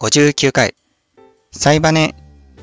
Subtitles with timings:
[0.00, 0.74] 59回、
[1.52, 2.14] サイバネ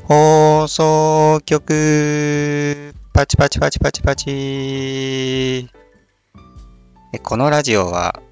[0.05, 5.69] 放送局、パチパチパチパチパチ。
[7.21, 8.23] このラジオは、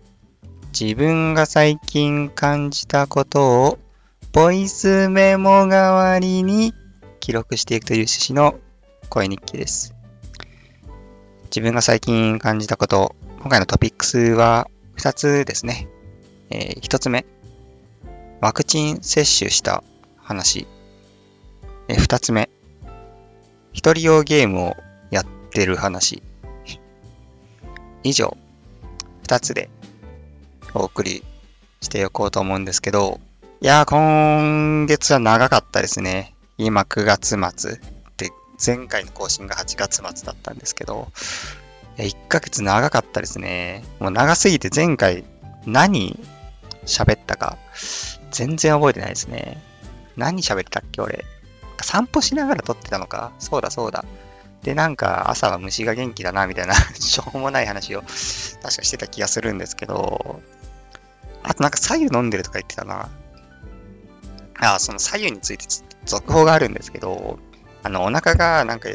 [0.78, 3.78] 自分が最近感じたことを、
[4.34, 6.74] ボイスメモ代わりに
[7.20, 8.60] 記録していくという趣旨の
[9.10, 9.94] 声日記です。
[11.52, 14.68] 自分が最近感じたこと、今回のトピックスは
[14.98, 15.88] 2つですね。
[16.50, 17.28] えー、1つ目、
[18.42, 19.84] ワクチン接種した
[20.18, 20.68] 話。
[21.88, 22.50] え、二つ目。
[23.74, 24.76] 一人用ゲームを
[25.12, 26.22] やってる話。
[28.04, 28.38] 以上、
[29.24, 29.70] 二つで
[30.74, 31.24] お送り
[31.82, 33.20] しておこうと思うんですけど、
[33.62, 36.36] いやー、今月は長かったですね。
[36.58, 37.80] 今9月末。
[38.18, 38.32] で、
[38.64, 41.08] 前回の更新が8月末だったんですけど、
[41.98, 43.84] いや1ヶ月長かったですね。
[44.00, 45.24] もう長すぎて前回
[45.66, 46.20] 何
[46.86, 47.58] 喋ったか
[48.36, 49.62] 全然覚えてないですね。
[50.18, 51.24] 何喋ってたっけ、俺。
[51.82, 53.32] 散歩しながら撮ってたのか。
[53.40, 54.04] そうだそうだ。
[54.62, 60.42] で、なんか朝は虫が元気だな、みたいな しょうもない話を確かしてた気がするんですけど、
[61.44, 63.10] あとなんか左右飲んでるとか言ってたな。
[64.60, 65.66] あ、その左右について
[66.06, 67.40] 続報があるんですけど、
[67.84, 68.90] あの、お腹がなんか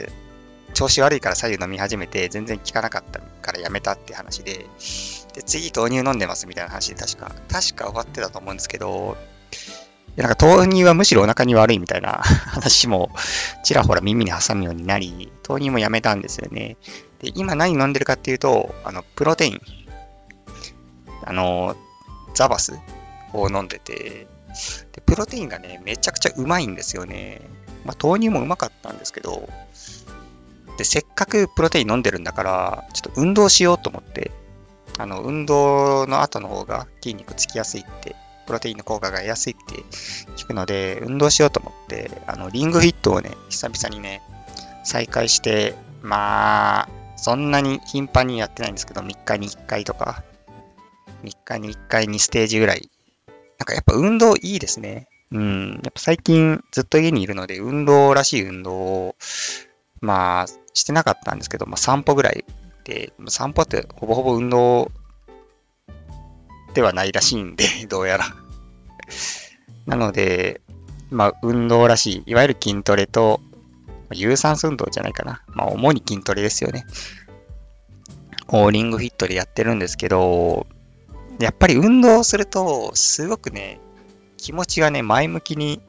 [0.75, 4.67] 調子悪いから左右飲み始めて全然効かなかったからやめたって話で、
[5.35, 9.17] で、次豆乳飲んでますみたいな話で確か、確か終わってたと思うんですけど、
[10.17, 12.21] なんか豆乳はむしろお腹に悪いみたいな
[12.53, 13.11] 話も
[13.63, 16.77] ちらほら耳に挟むようになり、豆乳もやめたんですよね。
[17.21, 19.61] で、今何飲んでるかっていうと、あの、プロテイン。
[21.25, 21.77] あの、
[22.35, 22.79] ザバス
[23.33, 24.27] を飲んでて、
[24.93, 27.41] で、プロテインがね、めちゃくちゃうまいんですよね。
[27.85, 29.49] まあ、豆乳もうまかったんですけど、
[30.77, 34.31] で、せっかくプロテイン飲んでるんだから、ちょっと運動しようと思って、
[34.99, 38.17] あの、運動の後の方が筋肉つきやすいって、
[38.51, 39.85] プロテインの効果が得やすいって
[40.37, 44.23] 聞くので、運動しようと思って、あの、リングフィットをね、久々にね、
[44.83, 50.25] 再開して、まあ、そんなに頻繁にやってないんですけど、3日に1回とか、
[51.23, 52.91] 3日に1回2ステージぐらい。
[53.61, 55.07] なんかやっぱ運動いいですね。
[55.31, 55.71] うん。
[55.85, 59.17] やっぱ最近ずっと家にいるので、運動らしい運動を、
[60.01, 62.45] まあ、してなかったんですけど、まあ散歩ぐらい
[62.83, 64.91] で、散歩ってほぼほぼ運動
[66.75, 68.27] ではないらしいんで、 どうやら
[69.87, 70.61] なので、
[71.11, 73.41] まあ、運動らしい、いわゆる筋トレと、
[74.13, 75.43] 有酸素運動じゃないかな。
[75.49, 76.85] まあ、主に筋トレですよね。
[78.49, 80.67] オーリングフィットでやってるんですけど、
[81.39, 83.81] やっぱり運動すると、すごくね、
[84.37, 85.81] 気持ちがね、前向きに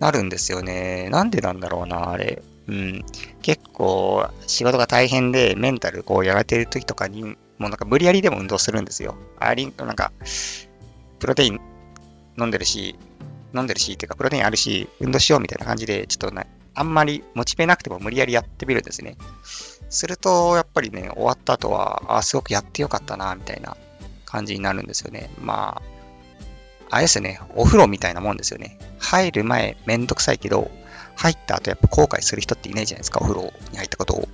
[0.00, 1.08] なるんですよね。
[1.10, 2.42] なんでなんだろうな、あれ。
[2.68, 3.04] うん、
[3.42, 9.14] 結構仕事が大変でメンタルこうやられてる時とかに、もうなんか無理やりでも運動するんですよ。
[9.38, 10.12] あり、なんか、
[11.20, 11.60] プロテイン
[12.36, 12.98] 飲んでるし、
[13.54, 19.16] 飲んでるし、っていうかプロテインあるし、運動しようみたいな感じで、ちょっとね、あんまりモチベなくても無理やりやってみるんですね。
[19.90, 23.76] すると、やっぱりね、終わった後は、あ、すごくやってよかったな、みたいな
[24.26, 25.30] 感じになるんですよね。
[25.38, 25.80] ま
[26.90, 28.76] あ、あれですね、お風呂みたいなもんですよね。
[28.98, 30.68] 入る前めんどくさいけど、
[31.14, 34.28] 入った後やっぱ後悔する人っていないじゃないですか、お風呂に入ったことを。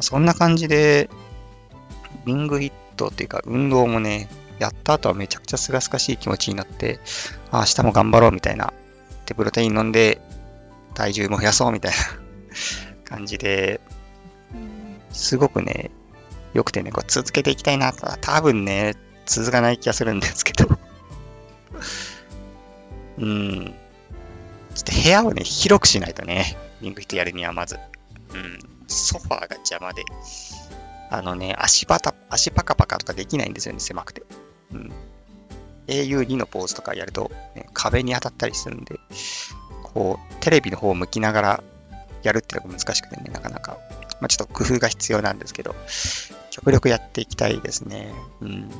[0.00, 1.10] そんな感じで、
[2.26, 4.28] リングヒットっていうか運動もね、
[4.58, 7.00] やった後はめちゃくちゃすがすがしい気持ちになって、
[7.50, 8.72] あ、明日も頑張ろうみたいな。
[9.26, 10.20] で、プロテイン飲んで
[10.94, 11.96] 体重も増やそうみたいな
[13.16, 13.80] 感じで、
[15.10, 15.90] すごくね、
[16.54, 18.94] 良くてね、こう続けていきたいなとは、多分ね、
[19.26, 20.68] 続かない気がするんですけど
[23.18, 23.74] うん。
[24.74, 27.78] ちょっと部屋をね、広くしないとね、リングヒットやるにはまず。
[28.34, 28.58] うん。
[28.86, 30.02] ソファーが邪魔で。
[31.12, 34.22] あのね、足パタ、足パカパカとかできないんですよね、狭くて。
[34.72, 34.92] うん。
[35.86, 38.98] au2 のポーズとかやると、ね、壁に当たったりするんで、
[39.82, 41.64] こう、テレビの方を向きながら
[42.22, 43.76] やるっていうのが難しくてね、なかなか。
[44.22, 45.74] まあ、ちょっと工夫が必要なんですけど、
[46.50, 48.10] 極力やっていきたいですね。
[48.40, 48.70] うん。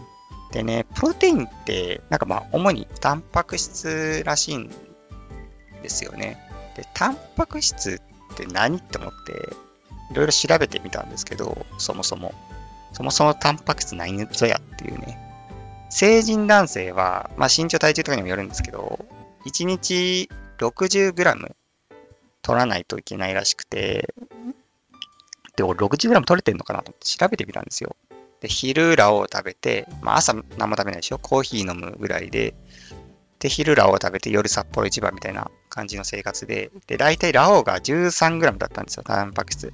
[0.53, 4.71] でね、プロテインって、なんかまあ、主にタンパク質らしいん
[5.83, 6.39] ですよね。
[6.77, 8.01] で、タンパク質
[8.33, 9.55] って何って思って、
[10.13, 12.35] いろいろ調べてみたんですけど、そもそも。
[12.93, 15.19] そもそもタンパク質何ぞやっていうね。
[15.89, 19.05] 成人男性は、まあ身長体重とかにもよるんですけど、
[19.47, 20.29] 1日
[20.59, 21.53] 60g
[22.43, 24.15] 取らないといけないらしくて、
[25.57, 27.97] で、俺 60g 取れてんのかなと思って調べてみたんですよ。
[28.41, 31.19] で、昼ラを食べて、まあ朝何も食べないでしょ？
[31.19, 32.55] コーヒー飲むぐらいで、
[33.39, 39.73] で、昼ラオを食べて夜札幌一番みたいな感じの生活で、で、大体ラオウが 13g だったんですよ、タンパク質。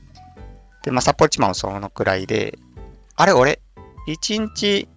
[0.83, 2.59] で、まあ、札幌一番もそのくらいで、
[3.17, 3.61] あれ、俺、
[4.07, 4.89] 1日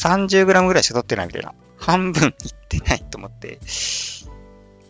[0.00, 2.34] 30g ぐらいしか取ってないみたいな半分いっ
[2.68, 3.58] てないと思って、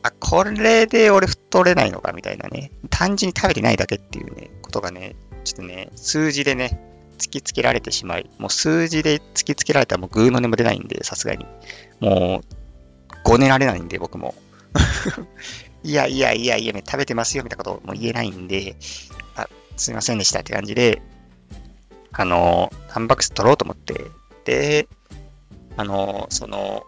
[0.02, 2.72] あ、これで俺太れないのかみたいなね。
[2.90, 6.80] 単純に食べてないだけっていうね、ことがね、ちょっとね、数字でね、
[7.18, 11.46] 突きつけられてしまい、もう数字で突きつけられたらもうグーの音も出ないんで、さすがに。
[12.00, 14.34] もう、ごねられないんで、僕も。
[15.84, 18.76] いやいやいやいや、食べてますよみたいなことも言えないんで、
[19.36, 21.02] あ、すいませんでしたって感じで、
[22.12, 24.06] あの、タンパク質取ろうと思って、
[24.44, 24.88] で、
[25.76, 26.84] あの、その、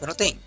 [0.00, 0.40] プロテイン。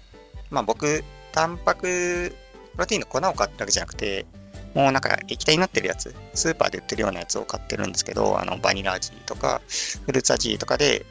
[0.49, 2.35] まあ僕、タンパク、
[2.73, 4.25] プロテインの粉を買ったわけじゃなくて、
[4.73, 9.61] もうなんか液体になってるやつ、スーパーで売ってるようなやつを買ってるんですけど、あのバニラ味とか、
[10.05, 11.05] フルーツ味とかで、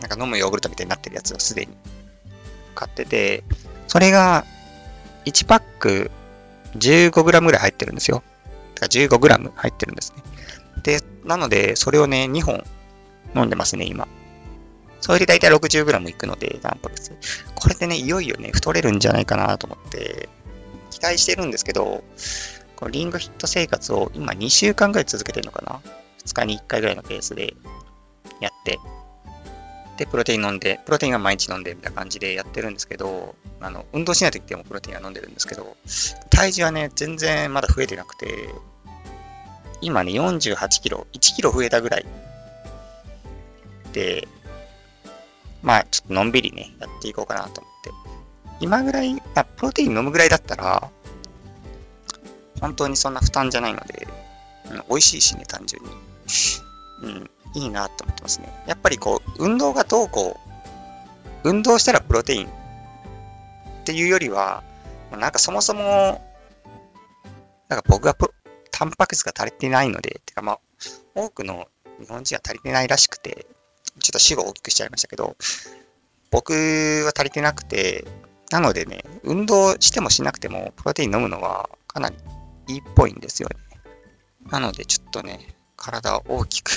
[0.00, 1.72] なんか飲むヨーグルトみたいになってるやつをすでに
[2.76, 3.42] 買ってて、
[3.88, 4.44] それが
[5.24, 6.12] 1パック
[6.76, 8.22] 15g ぐらい入ってるんですよ。
[8.80, 10.22] 15g 入ってるんですね。
[10.82, 12.62] で、なので、それをね、2本
[13.34, 14.06] 飲んでますね、今。
[15.00, 17.12] それで大体 60g いくので、タンパク質。
[17.54, 20.28] これでね、いよいよね、太れるんじゃないかなと思って、
[20.90, 22.02] 期待してるんですけど、
[22.76, 25.80] このリングヒット生活を今2週間ぐらい続けてるのかな
[26.24, 27.54] ?2 日に1回ぐらいのペースで
[28.40, 28.78] やって、
[29.96, 35.76] で、プロテイン飲んで、プロテインは毎日飲んでみたいな感じでやってるんですけど、あの、運動しないときでもプロテインは飲んでるんですけど、
[36.30, 38.48] 体重はね、全然まだ増えてなくて、
[39.80, 42.06] 今ね、48キロ、1キロ増えたぐらい。
[43.92, 44.28] で、
[45.62, 47.90] まあ、ちょっとのんびりね、やっていこうかなと思って。
[48.60, 50.90] 今ぐらい、あ、プロテイン飲むぐらいだったら、
[52.60, 54.08] 本当にそんな負担じゃないので、
[54.70, 55.90] うん、美味しいしね、単純に。
[57.02, 58.52] うん、いいなと思ってますね。
[58.66, 60.38] やっぱりこう、運動がどうこ
[61.44, 62.50] う、運動したらプロテインっ
[63.84, 64.62] ていうよりは、
[65.10, 66.22] なんかそもそも、
[67.68, 68.34] なんか僕はプロ
[68.70, 70.60] タンパク質が足りてないので、てかまあ、
[71.14, 71.66] 多くの
[71.98, 73.46] 日本人は足りてないらしくて、
[74.00, 75.34] ちょっと死後大きくしちゃいましたけど、
[76.30, 78.04] 僕は足りてなくて、
[78.50, 82.16] なのでね、運動してもしなくても、プロテイン飲むのはかなり
[82.68, 83.56] いいっぽいんですよね。
[84.50, 86.70] なので、ちょっとね、体を大きく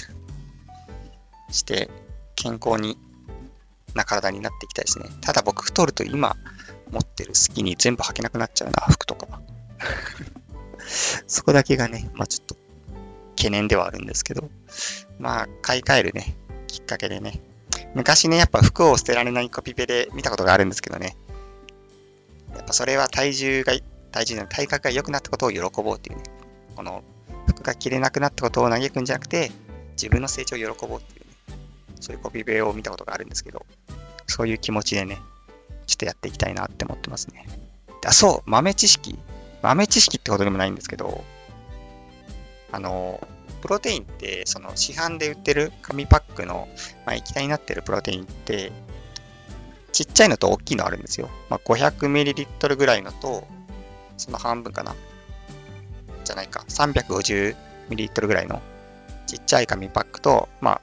[1.52, 1.90] して、
[2.36, 2.98] 健康に
[3.96, 5.06] な体になっていきたいですね。
[5.22, 6.36] ただ僕太ると今
[6.92, 9.42] 持ってるスキに全部履けなくなっちゃうな、服とか。
[11.28, 12.56] そこだけがね、まあちょっと
[13.36, 14.50] 懸念ではあるんですけど、
[15.20, 16.36] まあ買い替えるね、
[16.68, 17.42] きっかけでね、
[17.96, 21.16] 昔ね、やっぱ服を捨てられないコピペで見たことがあるんですけどね、
[22.56, 23.74] やっぱそれは体重が、
[24.12, 26.24] 体重の体格が良くなったことを喜ぼうっていうね、
[26.76, 27.04] この
[27.48, 29.52] 服が着れなくなったことを嘆くんじゃなくて、
[29.94, 31.19] 自分の成長を喜ぼうっていう、
[32.00, 33.66] そういうコピペを見たことがあるんですけど、
[34.28, 35.18] そういう気持ちでね、
[35.86, 37.46] ちょっとやっていきたいなって思ってますね。
[38.06, 39.18] あ、そう、豆知識。
[39.62, 41.24] 豆知識ってことでもないんですけど、
[42.72, 43.28] あの、
[43.62, 46.68] プロテインって、その市販で売ってる紙パックの、
[47.06, 48.72] まあ、液体になってるプロテインって、
[49.92, 51.30] ちっちゃいのと大きいのあるんですよ。
[51.50, 53.46] まあ、500ml ぐらいのと、
[54.18, 54.96] その半分かな。
[56.24, 56.64] じゃないか。
[56.70, 58.62] 350ml ぐらいの
[59.26, 60.82] ちっちゃい紙パックと、まあ、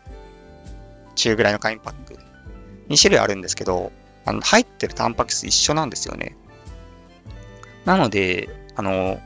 [1.17, 2.15] 中ぐらいの紙パック。
[2.89, 3.91] 2種類あるんですけど、
[4.25, 6.37] あの入ってるタンパク質一緒なんですよね。
[7.85, 9.21] なので、あの、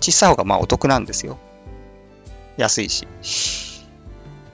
[0.00, 1.38] 小さい方がまあお得なんですよ。
[2.56, 3.06] 安いし。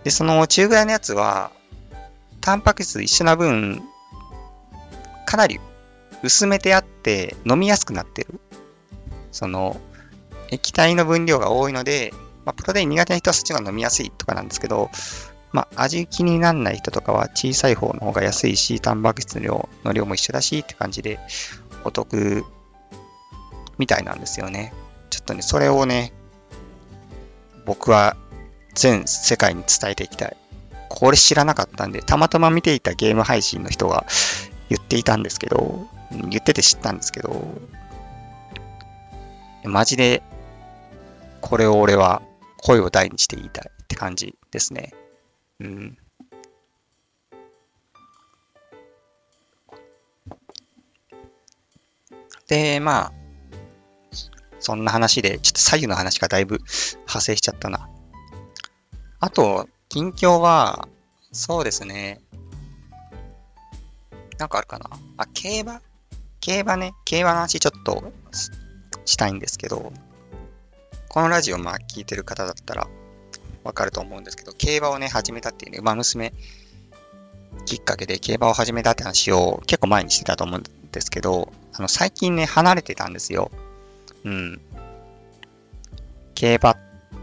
[0.05, 1.51] で、その中ぐらいのやつは、
[2.41, 3.83] タンパク質一緒な分、
[5.27, 5.61] かなり
[6.23, 8.41] 薄めてあって飲みやすくなってる。
[9.31, 9.81] その、
[10.51, 12.13] 液体の分量が多いので、
[12.45, 14.91] まあ、プロテイン苦手な人はそっちが飲みやすいとかなんですけど、
[15.53, 21.19] まあ、味気にならない人とかは小さい方の方が安いし、タンパク質の量の量も一緒だしって感じで
[21.85, 22.45] お得
[23.79, 24.73] みたいなんですよね。
[25.11, 26.13] ちょっとね、それをね、
[27.67, 28.17] 僕は
[28.75, 30.37] 全世界に伝えていきたい。
[30.89, 34.07] これ知らなかったんで、たまたま見ていたゲーム配信の人が
[34.69, 37.47] 言っていたんですけど、言ってて知ったんですけど、
[39.65, 40.23] マジで、
[41.41, 42.23] これを俺は
[42.63, 44.95] 声を大にして言いたいって感じですね。
[45.61, 45.99] うん。
[52.49, 53.13] で、まあ、
[54.61, 57.89] そんな話で、ちょっと左右の話がだいぶ派生しちゃったな。
[59.21, 60.89] あと、近況は、
[61.33, 62.21] そうですね。
[64.39, 64.91] なんかあるかな？
[65.17, 65.83] あ、競馬？
[66.41, 68.13] 競馬ね、競馬の話ちょっと
[69.05, 69.93] したいんですけど、
[71.13, 72.89] このラジオまあ聞いてる方だったら
[73.65, 76.33] わかると思うんですけど、競馬をね、始めたっていうね、馬娘
[77.67, 83.51] きっかけで競馬を始めたって話を結構前にしてたと思うんですけど、あの、最近ね、離れてたんですよ。
[84.25, 84.61] うん。
[86.35, 86.77] 競馬っ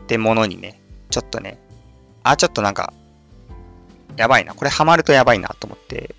[0.05, 0.79] てものにね、
[1.09, 1.57] ちょっとね、
[2.21, 2.93] あ、ちょっとなんか、
[4.17, 4.53] やばいな。
[4.53, 6.13] これハマるとやばいなと思って、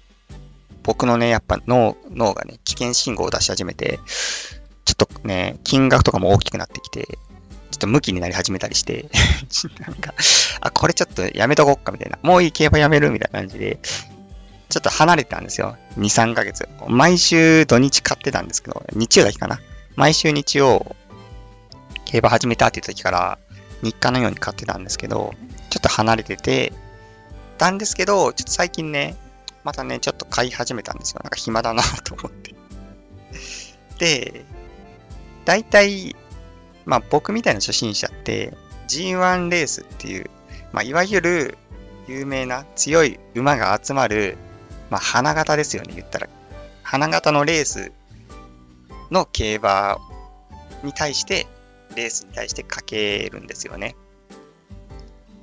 [0.83, 4.01] 僕のね、やっぱ脳、脳がね、危険信号を出し始めて、
[4.85, 9.09] ちょっとね、金額とかも大きくなってきて、ょっと向きになり始めたりして、
[9.81, 10.15] なんか、
[10.61, 12.19] あ、これちょっとやめとこっかみたいな。
[12.23, 13.79] もういい競馬やめるみたいな感じで、
[14.69, 15.77] ちょっと離れてたんですよ。
[15.99, 16.69] 2、3ヶ月。
[16.87, 19.61] 毎週土日買ってたんですけど、日曜だけかな。
[19.97, 20.95] 毎週日曜、
[22.05, 23.39] 競馬始めたっていう時から、
[23.83, 25.35] 日課のように買ってたんですけど、
[25.71, 26.73] ちょっと離れてて、
[27.59, 29.17] たんですけど、ちょっと最近ね、
[29.65, 31.21] またね、ちょっと買い始めたんですよ。
[31.23, 32.55] なんか暇だなと思って。
[33.99, 34.45] で、
[35.45, 36.17] 大体、
[36.91, 38.53] まあ僕みたいな初心者って
[38.89, 40.29] G1 レースっていう、
[40.73, 41.57] まあいわゆる
[42.09, 44.37] 有名な強い馬が集まる、
[44.91, 46.29] まあ花形ですよね、言ったら。
[46.83, 47.93] 花形のレース
[49.13, 49.99] の競馬
[50.83, 51.47] に対して、
[51.95, 53.95] レースに対してかけるんですよね。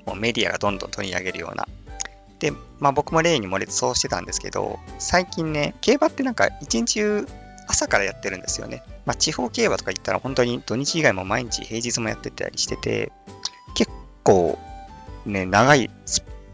[0.05, 1.65] もうメディアがどんどん取り上げるような。
[2.39, 7.27] で、まあ僕も例に漏れてそうしてたんですけど、最近ね、競馬ってなんか一日中
[7.67, 8.83] 朝からやってるんですよね。
[9.05, 13.11] まあ地方競馬とか言ったら本当に土日以外も毎日平日もやってたりしてて、
[13.75, 13.91] 結
[14.23, 14.57] 構
[15.25, 15.89] ね、長い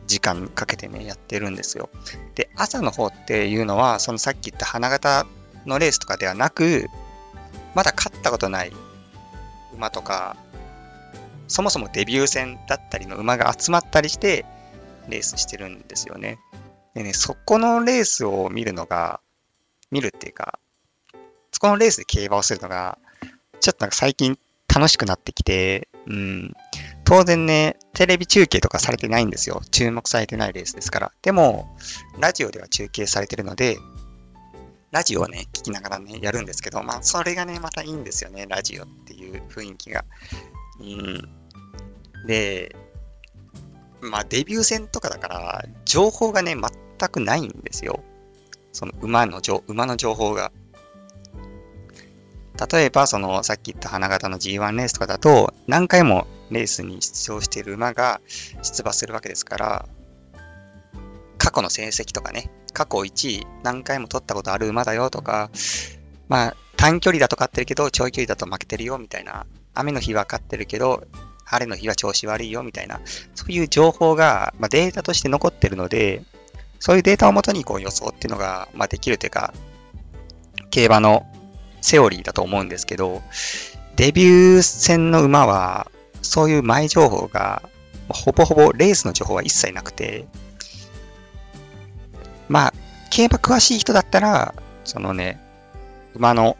[0.07, 1.89] 時間かけてね、やってるんですよ。
[2.35, 5.25] で、朝の方っていうのは、そのさっき言った花形
[5.65, 6.87] のレースとかではなく、
[7.75, 8.71] まだ勝ったことない
[9.73, 10.35] 馬とか、
[11.47, 14.45] そもそもデビュー戦だったりの馬が集まったりして、
[15.09, 16.39] レースしてるんですよね。
[16.95, 19.19] でね、そこのレースを見るのが、
[19.91, 20.59] 見るっていうか、
[21.53, 22.97] そこのレースで競馬をするのが、
[23.61, 26.53] ちょっとなんか最近楽しくなってきて、うん、
[27.05, 29.61] 当然ね、テレビ中継とかされてないんですよ。
[29.71, 31.11] 注目されてないレースですから。
[31.21, 31.77] でも、
[32.19, 33.77] ラジオでは中継されてるので、
[34.91, 40.05] ラジオをね、聞きながらね、やるんですけど、まあ、それがね、またいいんですよね、ラジオっていう雰囲気が。
[40.79, 41.29] うん。
[42.27, 42.75] で、
[44.01, 48.03] まあ、デビュー戦とかだから、情報がね、全くないんですよ。
[48.71, 50.51] その馬の馬の情報が。
[52.71, 58.21] 例えば、その、さっき言った花形の G1 レースとかだと、何回もレースに出場している馬が
[58.61, 59.85] 出馬するわけですから、
[61.37, 65.49] 過去の成績とかね、過去1位何回も取ったことある馬だよとか、
[66.27, 71.03] まあ、短距離だと勝ってるけど、長距離だと負けてるよみたいな、雨の日は勝ってるけど、
[71.45, 73.01] 晴れの日は調子悪いよみたいな、
[73.35, 76.23] そういう情報が、まあ、データとして残ってるので、
[76.79, 79.53] そういうデータをもとにこう予想っていうのが、まあ、できるというか、
[80.69, 81.25] 競馬の
[81.83, 83.21] セオリーだと思うんですけど、
[83.97, 87.61] デビュー戦の馬は、そういう前情報が、
[88.07, 90.25] ほぼほぼレースの情報は一切なくて、
[92.47, 92.73] まあ、
[93.11, 95.41] 競馬詳しい人だったら、そのね、
[96.15, 96.55] 馬の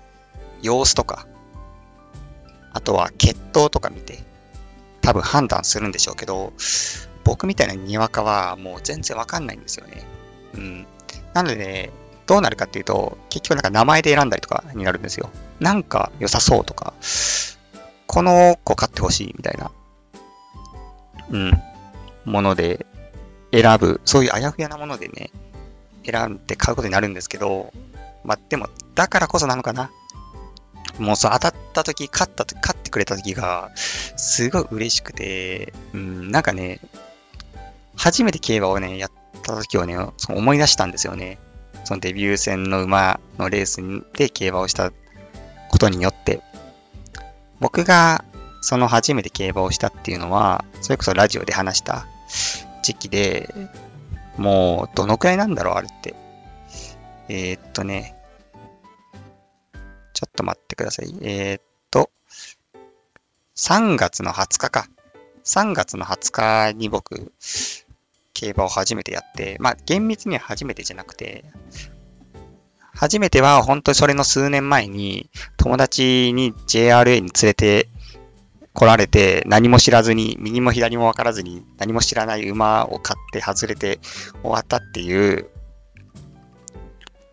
[0.61, 1.25] 様子とか、
[2.73, 4.19] あとは血統とか見て、
[4.99, 6.51] 多分判断するんでしょうけど、
[7.23, 10.03] 僕みたいなにわかはもう全然わかんないんですよね。
[10.55, 10.87] うん。
[11.33, 11.91] なのでね、
[12.25, 15.29] どうなるかっていうと、結局なんか名前で選んだりとかになるんですよ。
[15.59, 16.93] なんか良さそうとか、
[18.07, 19.71] この子買ってほしいみたいな、
[21.29, 21.51] うん、
[22.25, 22.85] もので
[23.51, 25.31] 選ぶ、そういうあやふやなものでね、
[26.05, 27.71] 選んで買うことになるんですけど、
[28.23, 29.91] まあ、でも、だからこそなのかな。
[30.97, 36.79] もうそう、当たった時、勝った時、勝ってくれた時が、すごい嬉しくて、うん、なんかね、
[37.95, 39.11] 初めて競馬をね、やっ
[39.41, 41.37] た時をね、その思い出したんですよね。
[41.83, 43.81] そのデビュー戦の馬のレース
[44.13, 44.91] で競馬をした
[45.69, 46.41] ことによって、
[47.59, 48.23] 僕が
[48.61, 52.05] その初めて競馬をしたっていうのは、それこそラジオで話した
[52.81, 53.53] 時期で、
[54.37, 56.15] もうどのくらいなんだろう、あれって。
[57.29, 58.15] えー、っとね、
[60.13, 61.13] ちょっと待ってください。
[61.21, 62.11] えー、っと、
[63.55, 64.87] 3月の20日か。
[65.43, 67.33] 3月の20日に僕、
[68.33, 71.45] 競馬を初めてやって、まあ、厳密には初めてじゃなくて、
[72.95, 77.89] 初めては本当にそれの数年前に友達に JRA に連れて
[78.73, 83.99] 来られて何も知らずに右も左も分からずに何も知らない馬を買って外れて
[84.41, 85.49] 終わったっていう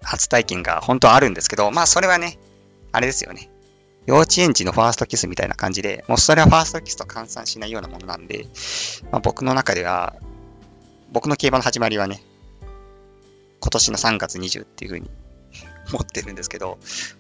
[0.03, 2.39] 初体験が本当はあるんですけど、まあそれはね、
[2.93, 3.51] あれですよね。
[4.07, 8.47] 幼稚園児のファーストキスみたいな感じで、もうそれはファーストキスと換算しないようなものなんで、
[9.13, 10.17] まあ、僕の中では、
[11.13, 12.23] 僕の競馬の始まりはね、
[13.61, 15.11] 今年の3月20っていう風に
[15.93, 16.79] 思ってるんですけど、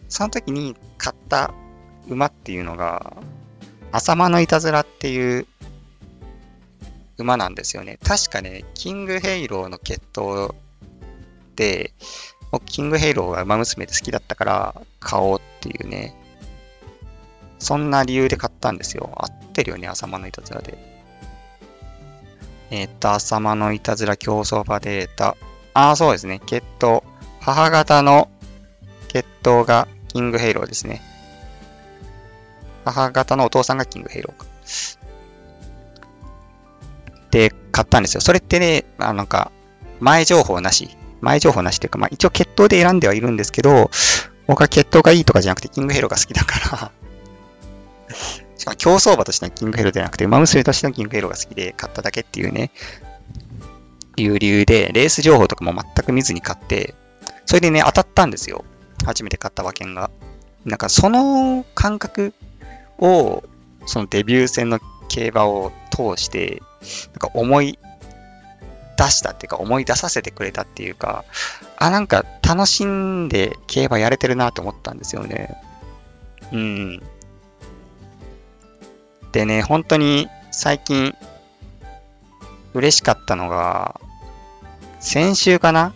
[0.08, 1.52] その時に買った
[2.08, 3.16] 馬っていうのが、
[3.92, 5.46] 浅間のいたずらっていう
[7.18, 7.98] 馬なんですよね。
[8.04, 10.54] 確かね、キングヘイローの血統
[11.56, 11.92] で、
[12.66, 16.14] キングヘイローがウマ娘で好きだったから買おうっていうね、
[17.58, 19.12] そんな理由で買ったんですよ。
[19.16, 20.89] 合ってるよね、アサマノイタズラで。
[22.70, 25.36] えっ、と、アサマノイタズラ競走馬データ。
[25.74, 26.40] ああ、そうですね。
[26.46, 27.02] 血統。
[27.40, 28.28] 母方の
[29.08, 31.02] 血統がキングヘイローですね。
[32.84, 34.46] 母方のお父さんがキングヘイローか。
[37.30, 38.20] で、買ったんですよ。
[38.20, 39.50] それってね、あなんか、
[40.00, 40.96] 前情報なし。
[41.20, 43.90] 前情報なしっていうか、まあ一応血統で選んではいるんですけど、
[44.50, 46.92] 僕は血統がいいとかじゃなくてキングヘイローが好きだから
[48.60, 52.70] しかも競走馬としてのキングヘローじゃなくて、馬娘としてのキングヘロが好きで買っただけっていうね、
[54.18, 56.94] いう理由で、レース情報とかも全く見ずに買って、
[57.46, 58.66] それでね、当たったんですよ。
[59.06, 60.10] 初めて買った馬券が。
[60.66, 62.34] なんかその感覚
[62.98, 63.42] を、
[63.86, 66.60] そのデビュー戦の競馬を通して、
[67.12, 67.78] なんか思い
[68.98, 71.24] 出したっていうか、思い出させてくれたっていうか、
[71.78, 75.56] あ、なんか楽しんで競馬やれてるなと思ったんですよね。
[76.52, 77.02] うん。
[79.32, 81.14] でね、本当に最近
[82.74, 84.00] 嬉しかったのが、
[84.98, 85.94] 先週かな？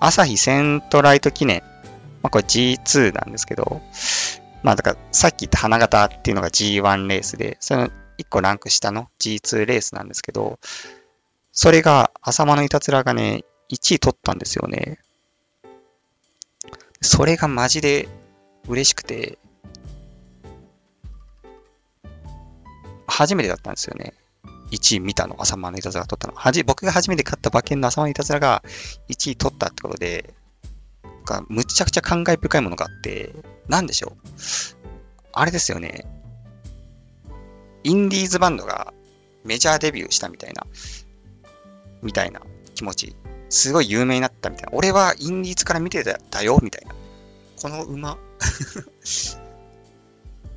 [0.00, 1.62] 朝日セントライト記念。
[2.22, 3.80] まあこれ G2 なんですけど、
[4.62, 7.88] まあだからさっき言った花形っていうのが G1 レースで、その
[8.18, 10.58] 1個ランク下の G2 レースなんですけど、
[11.52, 14.98] それが、浅間のいたずらがね、1位取ったんですよね。
[17.02, 18.08] それがマジで
[18.68, 19.38] 嬉しくて、
[23.12, 24.14] 初めてだったんですよね。
[24.70, 26.34] 1位見たの、浅間のいたずら取ったの。
[26.34, 28.62] はじ、僕が初めて買った馬券の浅間のいたずらが
[29.10, 30.32] 1位取ったってことで、
[31.26, 33.34] がむちゃくちゃ感慨深いものがあって、
[33.68, 34.28] なんでしょう。
[35.34, 36.06] あれですよね。
[37.84, 38.94] インディーズバンドが
[39.44, 40.66] メジャーデビューしたみたいな
[42.00, 42.40] みたいな
[42.74, 43.16] 気持ち。
[43.50, 44.70] すごい有名になったみたいな。
[44.72, 46.94] 俺はインディーズから見てたよ、みたいな。
[47.60, 48.16] この馬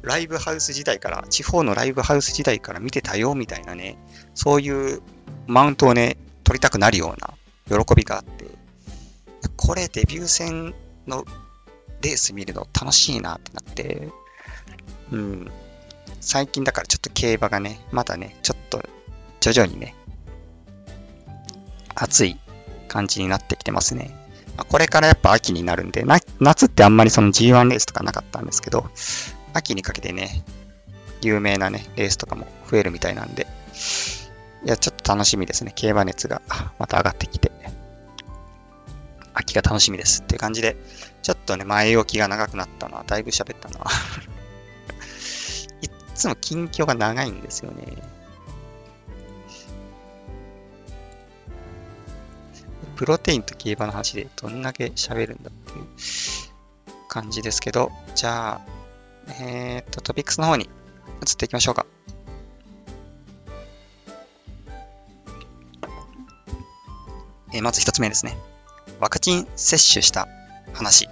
[0.05, 3.97] ライブハウス時代から、地方のライブハウス時代から見てたよ、みたいなね、
[4.33, 5.01] そういう
[5.47, 8.45] マウントをね、取りたくなるような喜びがあって、
[9.57, 10.73] これデビュー戦
[11.07, 11.25] の
[12.01, 14.09] レース見るの楽しいなってなって、
[15.11, 15.51] うん、
[16.21, 18.83] 最近だからちょっと競馬がね、まだね、ちょっと
[19.39, 19.95] 徐々にね、
[21.95, 22.37] 暑い
[22.87, 24.15] 感じになってきてますね。
[24.69, 26.05] これからやっぱ秋になるんで
[26.39, 28.89] 夏ってあんまりその G1 レースとかなかったんですけど、
[29.55, 30.43] 秋にかけてね、
[31.21, 33.47] 有名なね、レースとかも増えるみたいなんで、
[34.65, 35.71] いや、ちょっと楽しみですね。
[35.73, 36.41] 競馬熱が
[36.77, 37.53] また上がってきて、
[39.33, 40.75] 秋が楽しみですっていう感じで、
[41.21, 43.79] ちょっとね、前置きが長くなったのは、だいぶ喋ったな。
[45.81, 47.85] いっつも近況が長いんですよね。
[52.97, 55.85] プロテインと競馬の話でどんだけ喋るんだっていう
[57.07, 58.74] 感じですけど、じゃあ、
[59.27, 60.69] えー、っと、トピックスの方に
[61.25, 61.85] 移っていきましょうか。
[67.53, 68.37] えー、まず一つ目ですね。
[68.99, 70.27] ワクチン接種した
[70.73, 71.07] 話。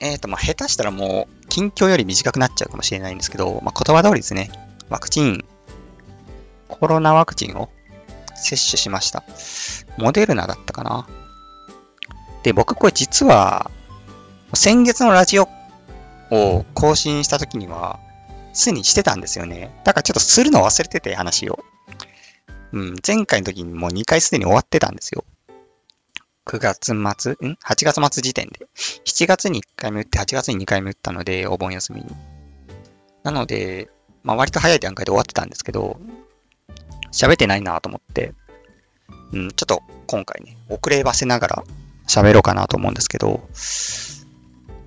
[0.00, 4.50] えっ、ー、と、まあ、下手したらもう、近況より短くなっちゃうかもしれないんですけど、まあ、言葉通りですね。
[4.88, 5.44] ワクチン、
[6.68, 7.70] コロナワクチンを
[8.34, 9.24] 接種しました。
[9.96, 11.08] モデルナだったかな。
[12.42, 13.70] で、僕これ実は、
[14.54, 15.48] 先月のラジオ
[16.30, 17.98] を更新した時には、
[18.52, 19.70] すでにしてたんですよね。
[19.84, 21.64] だからちょっとするの忘れてて、話を。
[22.72, 25.24] うん、前回の時にもう2回すでに終わってたんですよ。
[26.46, 28.66] 9月末ん ?8 月末時点で。
[29.04, 32.06] 7月に1回目打って、8月に2回目打ったので、お盆休みに。
[33.24, 33.88] なので、
[34.22, 35.98] まあ割と早い段階で終わってたんですけど、
[37.12, 38.32] 喋ってないなと思って、
[39.32, 41.64] うん、ちょっと今回ね、遅ればせながら
[42.06, 43.48] 喋ろうかなと思うんですけど、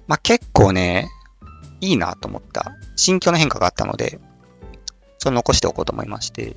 [0.09, 1.07] まあ、結構ね、
[1.81, 4.19] いいなと思った心境の変化があったので、
[5.19, 6.55] それ残しておこうと思いまして、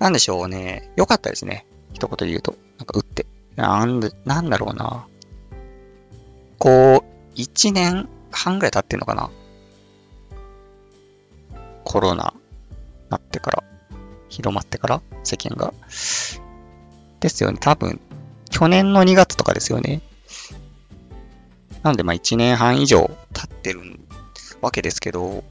[0.00, 1.66] なんでしょうね、良かったですね。
[1.92, 2.56] 一言で言うと。
[2.76, 3.26] なんか打って。
[3.54, 5.06] なんで、なんだろうな。
[6.58, 9.30] こう、一年半ぐらい経ってんのかな。
[11.84, 12.34] コロナ
[13.08, 13.62] なってから。
[14.28, 15.72] 広まってから、世間が。
[17.20, 17.58] ですよね。
[17.60, 18.00] 多分、
[18.50, 20.00] 去年の2月とかですよね。
[21.82, 23.80] なので、まあ1年半以上経ってる
[24.60, 25.44] わけですけど、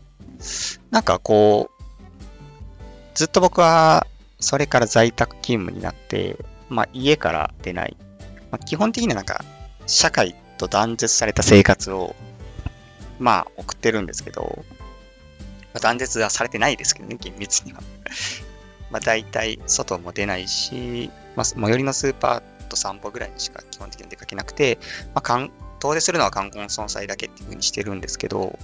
[0.92, 1.84] なんかこう、
[3.16, 4.06] ずっと僕は、
[4.40, 6.38] それから在宅勤務になって、
[6.70, 7.98] まあ家から出ない。
[8.52, 9.44] まあ、基本的にはなんか、
[9.88, 12.16] 社会と断絶された生活を、
[13.20, 14.64] まあ送ってるんですけど、
[15.74, 17.82] まあ、断絶はされてないですけどね、厳密には。
[18.90, 24.80] まあ、大体外も出ないし、まあ、最寄りのスーパーと散歩ぐらいにしか基本的に出かけなくて、
[25.14, 25.22] まあ、
[25.80, 28.58] 遠出するのは冠婚葬祭だけっていう風にしてるんですけど、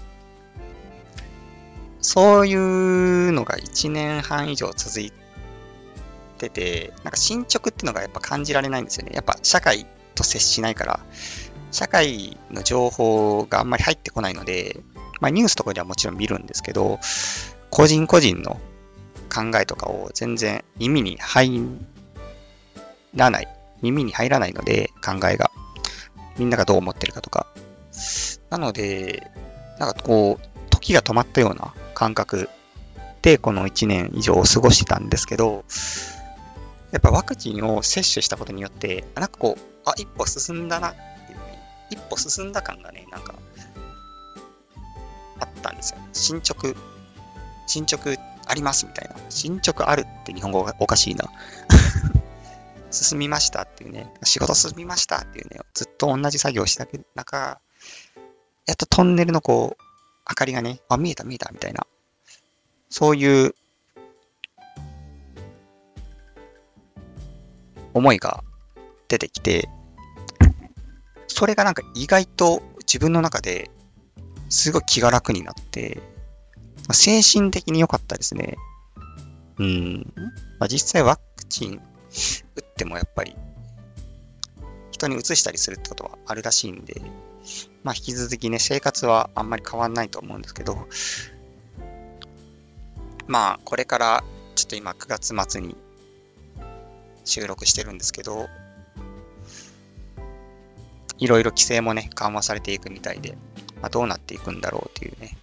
[2.01, 5.13] そういうのが1年半以上続い
[6.37, 9.11] てて、なんか進捗っていうのがやっぱ感じられないんですよね。
[9.13, 10.99] やっぱ社会と接しないから、
[11.71, 14.81] 社会の情報があんまり入ってこないので、
[15.21, 16.99] まあニュースとかではもちろん見るんですけど、
[17.69, 18.59] 個人個人の
[19.33, 21.61] 考えとかを全然耳に入
[23.15, 23.47] らない。
[23.81, 25.51] 耳に入らないので、考えが。
[26.37, 27.47] みんながどう思ってるかとか。
[28.49, 29.31] なので、
[29.79, 32.49] なんかこう、時が止まったような感覚
[33.21, 35.63] で、この1年以上を過ごしてたんですけど、
[36.91, 43.33] やっぱワクチンを接種したことによって、なんかこう、あ、一歩進んだなっていうね、一歩進んだ感がね、なんか、
[45.39, 45.99] あったんですよ。
[46.11, 46.73] 進捗、
[47.65, 48.15] 進捗
[48.45, 49.15] ありますみたいな。
[49.29, 51.25] 進捗あるって日本語がおかしいな。
[52.93, 57.59] 進みましたっていうね、仕事進みましたっていうね、ずっと同じ作業した中、
[58.65, 59.83] やっとトンネルのこう、
[60.29, 61.85] 明かりがね、あ、見えた見えたみたいな、
[62.89, 63.55] そういう
[67.93, 68.43] 思いが
[69.07, 69.67] 出てきて、
[71.27, 73.71] それがなんか意外と自分の中で
[74.49, 75.99] すごい気が楽になって、
[76.91, 78.55] 精神的に良かったですね。
[79.57, 80.13] うん。
[80.59, 81.81] まあ、実際ワクチン
[82.55, 83.35] 打ってもやっぱり
[84.91, 87.01] 人に移したりするってことはあるらしいんで、
[87.83, 90.87] まあ引き続きね、生活はあんまり変わんないと思うんですけど、
[93.27, 94.23] まあこれから
[94.55, 95.75] ちょっと今9月末に
[97.25, 98.47] 収録してるんですけど、
[101.17, 103.37] いろいろ規制もね、緩和されていくみたいで、
[103.81, 105.37] まあ、どうなっていくんだろうというね、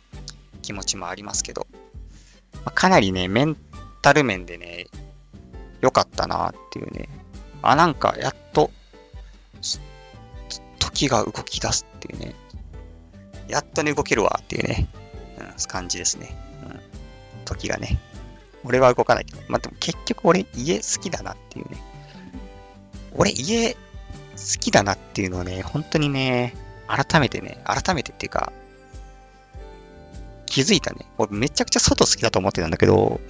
[0.62, 1.66] 気持ちもありますけど、
[2.52, 3.56] まあ、かなりね、メン
[4.02, 4.86] タル面でね、
[5.80, 7.08] 良かったなっていうね、
[7.62, 8.70] あ、なんかやっと、
[10.78, 12.34] 時が動き出すっていうね、
[13.48, 14.88] やっとね、動けるわっていうね、
[15.38, 16.36] うん、感じですね。
[16.64, 16.80] うん、
[17.44, 17.98] 時がね。
[18.62, 21.82] 俺は動かないけど、まあ、でも結局俺家好きだなっていうね。
[23.14, 23.78] 俺家好
[24.60, 26.54] きだなっていうのをね、本当にね、
[26.86, 28.52] 改めてね、改めてっていうか、
[30.46, 31.06] 気づいたね。
[31.18, 33.20] 俺めちゃくちゃ外好きだと思ってたんだけど、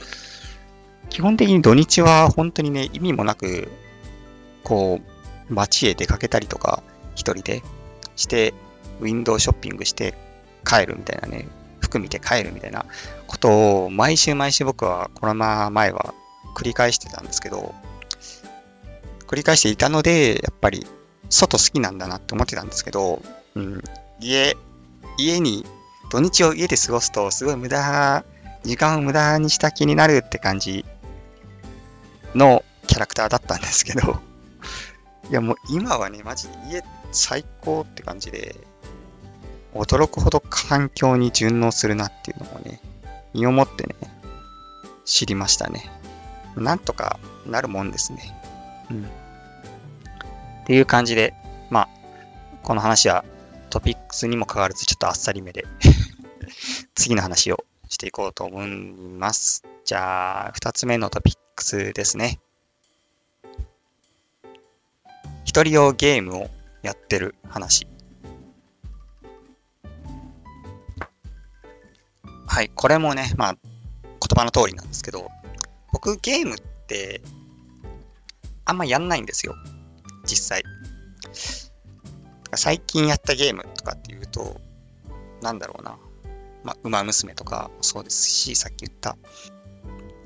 [1.11, 3.69] 基本的に土日は本当にね、意味もなく、
[4.65, 5.01] こ
[5.49, 6.83] う、街へ出かけたりとか、
[7.15, 7.63] 一人で
[8.17, 8.55] して、
[9.01, 10.15] ウィンドウショッピングして
[10.65, 11.49] 帰るみたいなね、
[11.81, 12.87] 服見て帰るみたいな
[13.27, 16.15] ことを毎週毎週僕はコロナ前は
[16.55, 17.75] 繰り返してたんですけど、
[19.27, 20.87] 繰り返していたので、やっぱり
[21.29, 23.23] 外好きなんだなって思ってたんですけど、
[23.55, 23.83] うん、
[24.21, 24.57] 家、
[25.19, 25.67] 家に、
[26.11, 28.25] 土日を家で過ごすとすごい無駄、
[28.63, 30.85] 時間を無駄にした気になるって感じ
[32.35, 34.21] のキャラクターだったんですけど、
[35.31, 38.57] いやもう今はね、マジで家最高って感じで、
[39.75, 42.81] 驚くほど環境に順応するなっていうのをね、
[43.33, 43.95] 身をもってね、
[45.05, 45.91] 知りましたね。
[46.57, 48.35] なんとかなるもんですね。
[48.91, 49.05] うん。
[49.05, 49.07] っ
[50.67, 51.35] ていう感じで、
[51.71, 51.89] まあ、
[52.63, 53.25] この話は
[53.71, 55.65] トピックスにもかかわらずちょっとあっさりめで
[56.95, 59.65] 次の話をしていこうと思います。
[59.85, 62.41] じゃあ、二つ目のトピックスですね。
[65.45, 66.51] 一人用ゲームを
[66.83, 67.87] やってる話。
[72.47, 73.63] はい、これもね、まあ、言
[74.35, 75.29] 葉の通りなんですけど、
[75.93, 77.21] 僕ゲームって
[78.65, 79.55] あんまやんないんですよ。
[80.25, 80.63] 実際。
[82.55, 84.59] 最近やったゲームとかっていうと、
[85.43, 85.99] なんだろうな。
[86.65, 89.19] まあ、馬娘とかそうですし、さっき言った。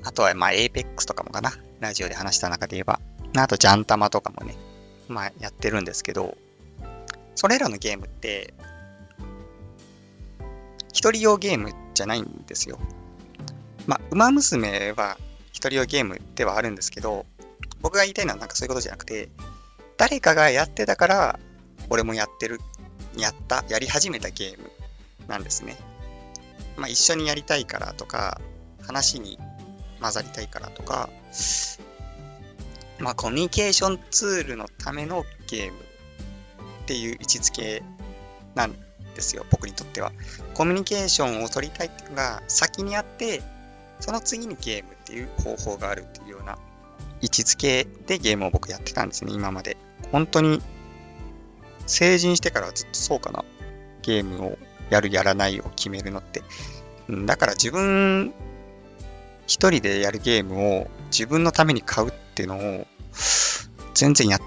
[0.05, 1.53] あとは、まあ、エーペックスとかもかな。
[1.79, 2.99] ラジオで話した中で言えば。
[3.35, 4.55] あと、ジャンタマとかもね、
[5.07, 6.37] まあ、やってるんですけど、
[7.33, 8.53] それらのゲームって、
[10.93, 12.79] 一人用ゲームじゃないんですよ。
[13.87, 15.17] まあ、馬娘は
[15.51, 17.25] 一人用ゲームではあるんですけど、
[17.81, 19.29] 僕が言いたいのはなんかそういうことじゃなくて、
[19.97, 21.39] 誰かがやってたから、
[21.89, 22.61] 俺もやってる、
[23.17, 24.69] やった、やり始めたゲーム
[25.27, 25.75] なんですね。
[26.77, 28.39] まあ、一緒にやりたいからとか、
[28.85, 29.39] 話に
[30.05, 31.09] 混ざりたいからとか、
[32.99, 37.81] まあ、コミュニケーションツールのためのゲームっていう位置づけ
[38.53, 38.73] なん
[39.15, 40.11] ですよ、僕にとっては。
[40.53, 43.41] コミュニケーションを取りたいっていうのが先にあって、
[43.99, 46.59] その次にゲームっていう方法があるっていうような
[47.21, 49.75] 位置づけでゲームを僕やってたんですね、今まで。
[50.11, 50.61] 本当に
[51.87, 53.43] 成人してからずっとそうかな。
[54.03, 54.57] ゲームを
[54.91, 56.43] やるやらないを決めるのって。
[57.25, 58.33] だから自分
[59.47, 62.87] 一人でやるゲームを自分のために買うっていうのを
[63.93, 64.39] 全然や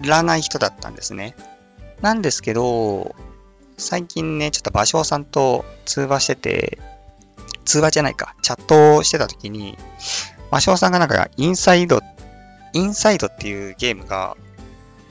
[0.00, 1.34] らない人だったんですね。
[2.00, 3.14] なんですけど、
[3.76, 6.78] 最近ね、ちょっと芭蕉さんと通話してて、
[7.64, 9.76] 通話じゃないか、チャットをしてた時に、
[10.50, 12.00] 魔性さんがなんか、インサイド、
[12.72, 14.36] インサイドっていうゲームが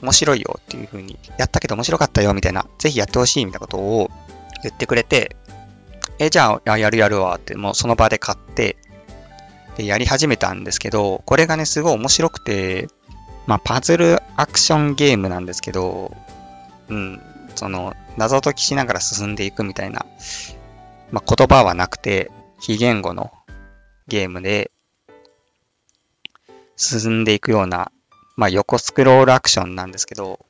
[0.02, 4.10] 面白いよっていう風に、やったけど面白かったよみたいな、ぜひやってほしいみたいなことを
[4.62, 5.36] 言ってくれて、
[6.18, 8.76] え、じゃあ、やるやるわって、もうその場で買って、
[9.76, 12.88] で、やり始めたんですけど、これがね、すごい面白くて、
[13.46, 16.14] まあ、パズルアクションゲームなんですけど、
[16.88, 17.20] うん、
[17.54, 20.06] その、謎解きしながら進んでいくみたいな、
[21.10, 23.32] まあ、言葉はなくて、非言語の
[24.06, 24.70] ゲームで、
[26.76, 27.90] 進んでいくような、
[28.36, 30.40] まあ、横スクロールアクションなんですけど、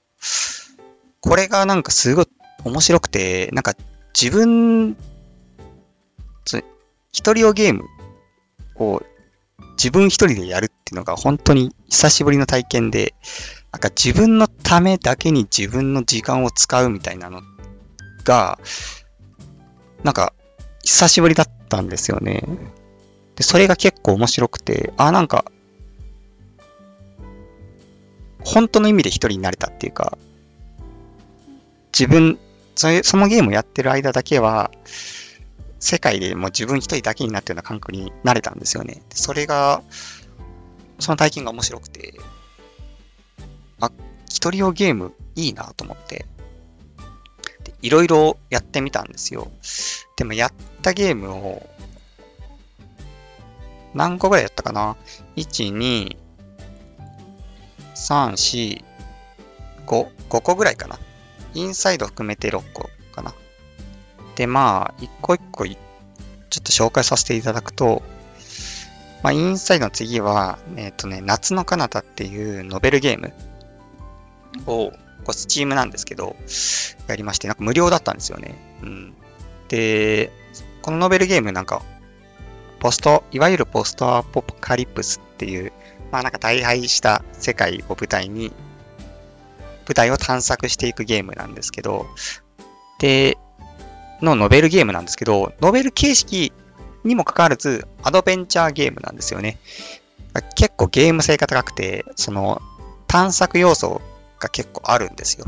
[1.20, 2.27] これがなんかすごい
[2.64, 3.74] 面白くて、なんか
[4.18, 4.96] 自分、
[6.46, 7.85] 一人用ゲーム
[8.76, 9.02] を
[9.76, 13.14] 自分一人でやるっていうのが本当に久しぶりの体験で、
[13.72, 17.40] なんか自分のためだけに自分の時間を使うみたいなの
[18.24, 18.59] が、
[20.02, 20.33] なんか
[20.83, 22.42] 久しぶりだったんですよね。
[23.37, 25.44] で、それが結構面白くて、あ、なんか、
[28.44, 30.16] 本当の意味で一人になれたっていうか、
[31.98, 32.38] 自分、
[32.76, 34.70] そそのゲームをやってる間だけは、
[35.85, 39.03] 世界でもう自分一人だけになったような感覚になれたんですよね。
[39.11, 39.83] それが、
[40.99, 42.14] その体験が面白くて、
[43.81, 43.90] あ、
[44.25, 46.25] 一人用ゲームいいなと思って、
[47.83, 49.53] いろいろやってみたんですよ。
[50.16, 51.68] でもやったゲームを、
[53.92, 54.97] 何個ぐらいやったかな
[55.37, 56.16] ?1、2、
[57.94, 58.85] 3、4、
[59.85, 60.99] 5、5個ぐらいかな。
[61.53, 62.88] インサイド含めて6個。
[64.37, 65.77] で、まあ、一個一個ちょっ
[66.62, 68.03] と紹介させていただくと、
[69.23, 73.33] まあ、インサイドの次は、えっ、ー、とね、夏の彼方っていうノベルゲーム
[74.66, 74.92] を、
[75.25, 76.37] こスチームなんですけど、
[77.09, 78.55] やりまして、なんか無料だったんですよね。
[78.83, 79.14] うん。
[79.68, 80.31] で、
[80.83, 81.83] このノベルゲームなんか、
[82.81, 85.73] ポスト、いわゆるポストアポカリプスっていう、
[86.12, 88.53] まあなんか大敗した世界を舞台に、
[89.87, 92.07] 舞台を探索していくゲームなんですけど、
[92.99, 93.38] で、
[94.24, 96.52] のノベルゲームなんですけど、ノベル形式
[97.04, 99.58] にもかかわらず、アドベンチャーゲームなんですよね。
[100.56, 102.60] 結構ゲーム性が高くて、その
[103.06, 104.00] 探索要素
[104.40, 105.46] が結構あるんですよ。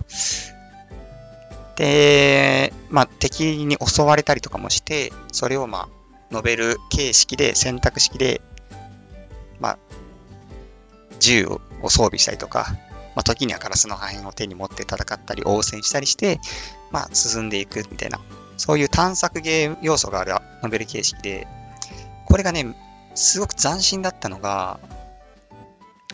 [1.77, 5.89] で、まあ敵に襲われたりとかもして、それをまあ
[6.31, 8.41] ノベル形式で選択式で、
[9.59, 9.79] まあ
[11.19, 12.77] 銃を装備したりとか、
[13.15, 16.39] まあ、時にはガラスの破片を手に持って戦ったり、応戦したりして、
[16.91, 18.21] まあ、進んでいくみたいな
[18.57, 21.47] そういう探索ゲーム要素があるノベル形式で、
[22.27, 22.75] これがね、
[23.15, 24.81] すごく斬新だったのが、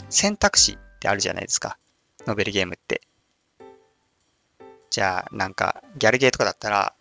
[0.08, 1.78] 選択肢ってあるじゃないですか。
[2.26, 3.02] ノベルゲームって。
[4.90, 6.94] じゃあ、なんか、ギャルゲーとかだったら、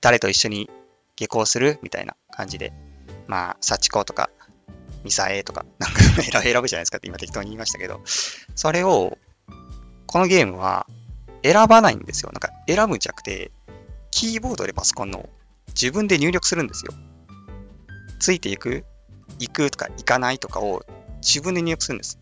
[0.00, 0.70] 誰と一緒に
[1.16, 1.78] 下校する？
[1.82, 2.72] みたいな感じで。
[3.26, 4.30] まあ、幸子とか、
[5.04, 6.00] ミサエとか、なんか
[6.42, 8.00] 選ぶじゃないですかって今適当に言いましたけど、
[8.56, 9.18] それを、
[10.06, 10.86] このゲームは
[11.44, 12.30] 選ばないんですよ。
[12.32, 13.52] なんか選ぶんじゃなくて、
[14.10, 15.28] キーボードでパソコンの
[15.68, 16.92] 自分で入力するんですよ。
[18.18, 18.84] ついていく
[19.38, 20.84] 行くとか行かないとかを
[21.22, 22.18] 自分で入力するんです。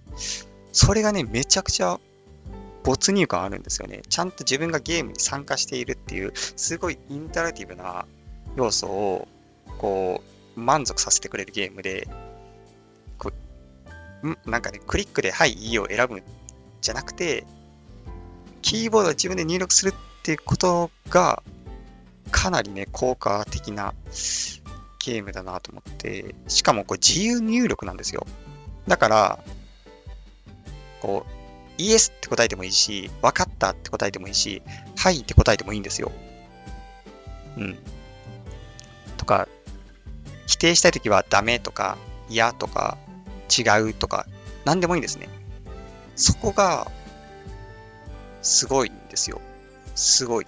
[0.72, 1.98] それがね、めちゃくちゃ
[2.84, 4.02] 没入感あるんですよね。
[4.08, 8.06] ちゃんと自分がゲームに参加しているっていう、すごいインタラティブな
[8.56, 9.28] 要素を、
[9.78, 10.22] こ
[10.56, 12.08] う、満足させてくれるゲームで、
[13.18, 13.32] こ
[14.22, 16.22] うなんかね、クリックで、はい、いいを選ぶん
[16.80, 17.44] じゃなくて、
[18.62, 21.42] キーボードで自分で入力するっていうことが、
[22.30, 23.94] かなりね、効果的な
[25.04, 28.26] ゲームだなと思って、しかもこれ自由入力なんですよ。
[28.86, 29.38] だから、
[31.00, 31.32] こう、
[31.78, 34.62] イエスって答えてもいいし、分かったって答えてもいいし、
[34.96, 36.10] はいって答えてもいいんですよ。
[37.56, 37.78] うん。
[39.16, 39.48] とか、
[40.46, 41.96] 否定したいときはダメとか、
[42.28, 42.98] 嫌とか、
[43.56, 44.26] 違うとか、
[44.64, 45.28] 何でもいいんですね。
[46.16, 46.90] そこが、
[48.42, 49.40] すごいんですよ。
[49.94, 50.46] すごい。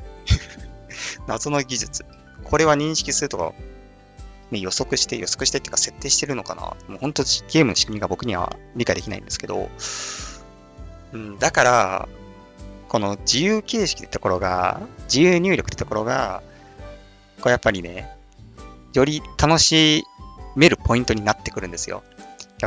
[1.26, 2.04] 謎の技術。
[2.44, 3.52] これは認識するとか、
[4.50, 9.68] ね、予測して、予測してっていうか設定してるのかなもう本当ゲームの仕組みが僕には理解できないんですけど、
[11.12, 12.08] うん、だから、
[12.88, 16.42] この自由形式ってところが、自由入力ってところが、
[17.40, 18.10] これやっぱりね、
[18.92, 20.04] より楽し
[20.56, 22.02] めるポイントになってくるんですよ。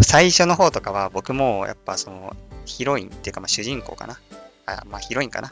[0.01, 4.19] 最初の方とかは僕もやっぱそのヒロインっていうかまあ主人公かな。
[4.65, 5.51] あまあヒロインかな。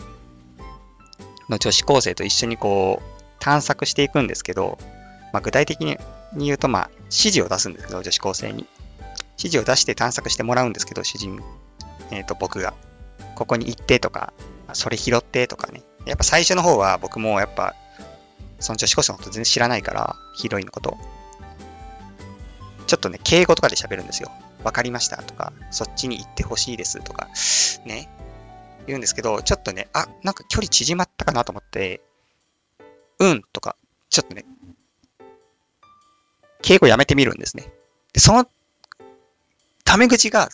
[1.52, 4.80] の女子高生と一緒にこう探索していくんですけど、
[5.34, 5.98] まあ、具体的に
[6.38, 8.66] 言うと、まあ、指示を出すんですけど、女子高生に。
[9.38, 11.42] 指示を出して探索してもらうんですけど、主人、
[12.12, 12.74] えっ、ー、と、僕が。
[13.36, 14.34] ここに行ってとか、
[14.74, 15.82] それ拾ってとかね。
[16.06, 17.76] やっぱ最初の方は僕もやっぱ、
[18.60, 20.98] その女子高生のこと全然知らないから、ヒロインのこと。
[22.86, 24.32] ちょっとね、敬語とかで喋るんですよ。
[24.64, 27.28] わかりましたとか、そっちに行ってほしいですとか、
[27.86, 28.10] ね、
[28.88, 32.02] 言うんですけど、ちょっとね、あ、なんか距離縮まったかなと思って、
[33.20, 33.76] うんとか、
[34.10, 34.46] ちょっとね、
[36.62, 37.72] 敬語やめてみるんですね。
[38.14, 38.46] で、その、
[39.84, 40.50] タメ口が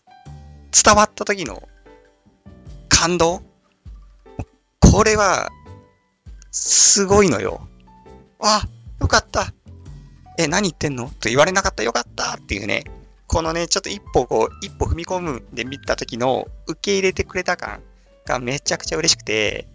[0.71, 1.67] 伝わった時の
[2.89, 3.41] 感動
[4.79, 5.49] これは、
[6.51, 7.67] すごいのよ。
[8.39, 8.63] あ、
[8.99, 9.53] よかった。
[10.39, 11.09] え、何言ってんの？
[11.19, 12.83] と言われなかったよかったっていうね、
[13.27, 17.81] このね、ちょっと一歩こう、一歩踏み込むで見た時の受け入れてくれた感
[18.27, 19.67] がめちゃくちゃ嬉しくて、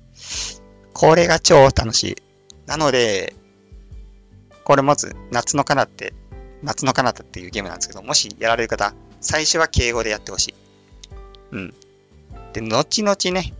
[0.93, 2.17] これが超楽しい。
[2.67, 3.35] なので、
[4.65, 6.15] これまず、夏の彼方って、
[6.63, 10.55] 夏の彼方っていうゲームなんですけど、もしやられる方、最初は敬語でやってほしい。
[11.53, 11.75] うん。
[12.53, 13.53] で、後々ね、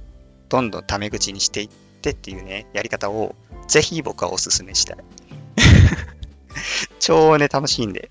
[0.49, 3.35] どんどんタメ口にしていってっていうね、やり方を、
[3.67, 4.97] ぜひ僕はお勧めしたい。
[7.01, 8.11] 超ね、楽しいんで。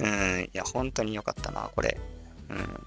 [0.00, 1.98] うん、いや、本当に良かったな、これ。
[2.50, 2.86] うん。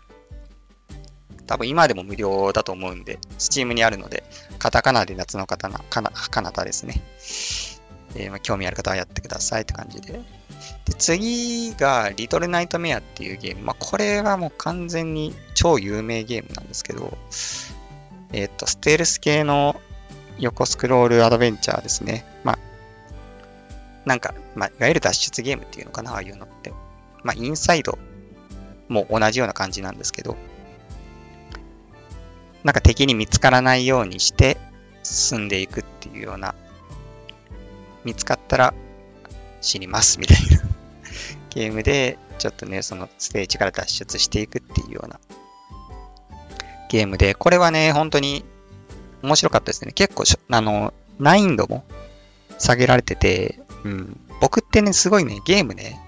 [1.51, 4.23] 多分今でも無料だと思うんで、Steam にあるので、
[4.57, 7.01] カタカナで夏の刀、かな、かなたですね。
[8.15, 10.13] えー、まあ、興味ある方はやってくださいって感じで。
[10.13, 10.21] で、
[10.97, 13.63] 次が、リトルナイトメアっていうゲーム。
[13.63, 17.17] まあ、これはもう完全に超有名ゲームなんですけど、
[18.31, 19.75] えっ、ー、と、ステルス系の
[20.39, 22.25] 横スクロールアドベンチャーですね。
[22.45, 22.59] まあ、
[24.05, 26.71] なんか、まあ、いわゆる脱出ゲームっていうのかな、ああいうのって。
[27.23, 27.99] まあ、インサイド
[28.87, 30.37] も同じような感じなんですけど、
[32.63, 34.57] なんか敵に見つからないようにして
[35.03, 36.55] 進んでいくっていうような、
[38.03, 38.73] 見つかったら
[39.61, 40.61] 死にますみたいな
[41.49, 45.19] ゲームで、ちょっとね、そのステージから脱出していくっていうような
[46.89, 48.43] ゲームで、これはね、本当に
[49.23, 49.91] 面白かったですね。
[49.91, 51.83] 結構、あの、難易度も
[52.57, 54.19] 下げられてて、うん。
[54.39, 55.99] 僕ってね、すごいね、ゲームね、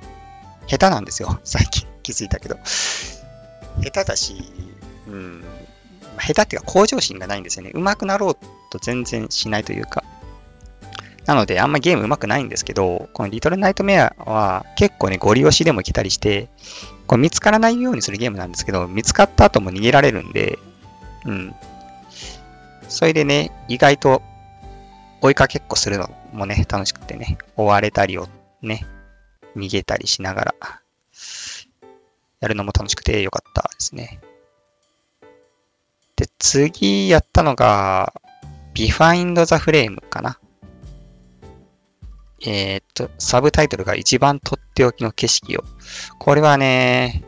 [0.68, 1.39] 下手なんですよ。
[1.44, 2.58] 最近気づいたけど。
[3.82, 4.36] 下手だし、
[5.08, 5.44] うん。
[6.19, 7.71] 下手っていうか向上心がないんですよね。
[7.73, 8.38] 上手くなろう
[8.69, 10.04] と全然しないというか。
[11.26, 16.49] なので、あんまゲーム上手くないんですけど、このリトルナイトメアは結構ね、ゴリ押しでもいけたりして、
[17.08, 20.60] これ見つからないようにするゲームなんですけど、見つかった後も逃げられるんで、
[21.26, 21.56] うん。
[22.89, 24.21] それでね、意外と
[25.21, 28.28] 追いかけっこするのもね、楽しくてね、追われたりを
[28.62, 28.86] ね、
[29.56, 30.56] 逃げたりしながら、
[32.41, 34.19] やるのも楽しくてよかったですね。
[36.15, 38.13] で、次やったのが、
[38.73, 40.39] Behind the Frame かな。
[42.45, 45.63] えー、っと、サブタイトルが一番とっておきの景色を。
[46.19, 47.23] これはね、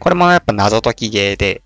[0.00, 1.62] これもやっぱ謎解きゲーで、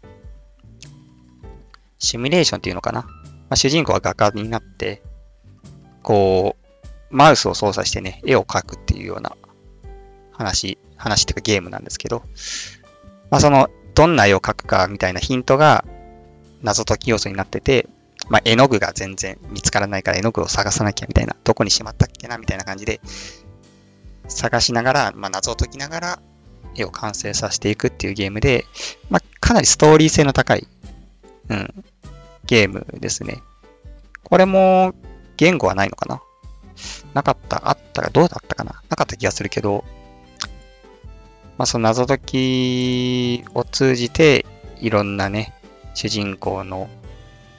[1.98, 3.02] シミュレーションっていうのかな。
[3.02, 3.10] ま
[3.50, 5.02] あ、主人公は画家になって、
[6.02, 9.36] こう、マウスを操作してね、絵を描くっていうような
[10.32, 12.22] 話、話っていうかゲームなんですけど、
[13.30, 15.84] まあその、どんな絵を描くかみたいなヒントが
[16.64, 17.88] 謎解き要素になってて、
[18.28, 23.00] まあ絵の具が全然見つからないから絵の具を探さなきゃみたいな、どこにしまったっけなみたいな感じで、
[24.26, 26.22] 探しながら、まあ謎を解きながら
[26.74, 28.64] 絵を完成させていくっていうゲームで、
[29.10, 30.66] まあかなりストーリー性の高い、
[31.50, 31.84] うん、
[32.46, 33.42] ゲームですね。
[34.24, 34.94] これも
[35.36, 36.20] 言語はないのかな？
[37.12, 38.82] なかった、あったらどうだったかな？
[38.88, 39.84] なかった気がするけど、
[41.56, 44.44] まあ、その謎解きを通じて、
[44.80, 45.53] いろんなね、
[45.94, 46.88] 主人公の、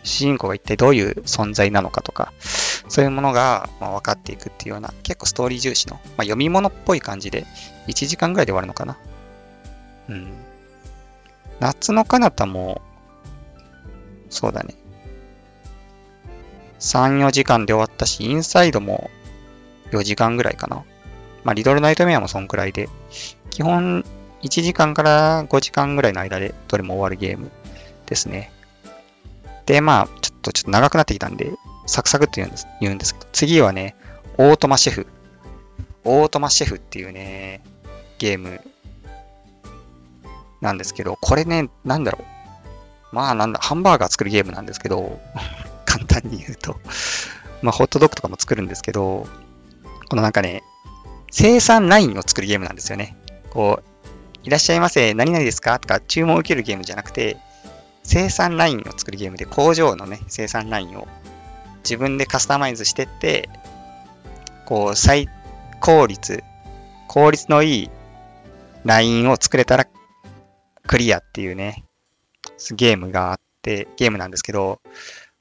[0.03, 2.31] 主人公が一体どういう存在なのかとか、
[2.87, 7.45] そういうものが、ま分かっていくっていうような、結構ストーリー重視の、まあ、読み物っぽい感じで、
[7.87, 8.97] 1時間ぐらいで終わるのかな。
[10.09, 10.33] うん。
[11.59, 12.81] 夏の彼方も、
[14.29, 14.75] そうだね。
[16.79, 19.09] 3、4時間で終わったし、インサイドも
[19.91, 20.83] 4時間ぐらいかな。
[21.43, 22.89] まあ、リドルナイトメアもそんくらいで、
[23.49, 24.03] 基本
[24.41, 27.51] 1時間から5時間ぐらいの間でどれも終わるゲーム
[28.05, 28.51] ですね。
[29.65, 31.51] で、まあ、ちょっとちょっと長くなってきたんで、
[31.87, 33.95] サクサクって言うんです言うんですけど、次はね、
[34.37, 35.07] オートマシェフ。
[36.03, 37.61] オートマシェフっていうね、
[38.19, 38.61] ゲーム
[40.61, 42.19] なんですけど、これね、なんだろ
[43.11, 43.15] う。
[43.15, 45.19] まあなんだ、ハンバーガー作るゲームなんですけど、
[45.85, 46.79] 簡単に言うと
[47.61, 49.27] まあホットドッグとかも作るんですけど、
[50.09, 50.63] このなんかね、
[51.31, 53.15] 生産ラインを作るゲームなんですよね。
[53.51, 53.83] こう、
[54.43, 55.79] いらっしゃいませ、何々ですか？
[55.79, 57.37] とか注文を受けるゲームじゃなくて、
[58.05, 61.07] 生産ラインを作るゲームで、工場のね、生産ラインを
[61.83, 63.49] 自分でカスタマイズしてって、
[64.65, 65.27] こう、最
[65.81, 66.43] 効率、
[67.07, 67.89] 効率のいい
[68.83, 69.87] ラインを作れたら
[70.85, 71.83] クリアっていうね、
[72.75, 74.81] ゲームがあって、ゲームなんですけど、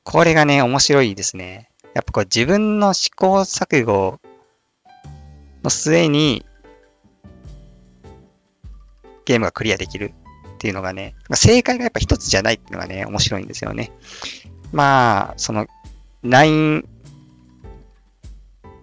[0.02, 1.68] これがね、面白いですね。
[1.92, 4.18] やっぱこう自分の試行錯誤
[5.62, 6.44] の末に
[9.26, 10.12] ゲームがクリアできる
[10.54, 13.92] っていうのがねま、正解がやっぱ一つじゃないっていうのがね、面白いんですよね。
[14.72, 15.66] まあ、その、
[16.24, 16.84] 9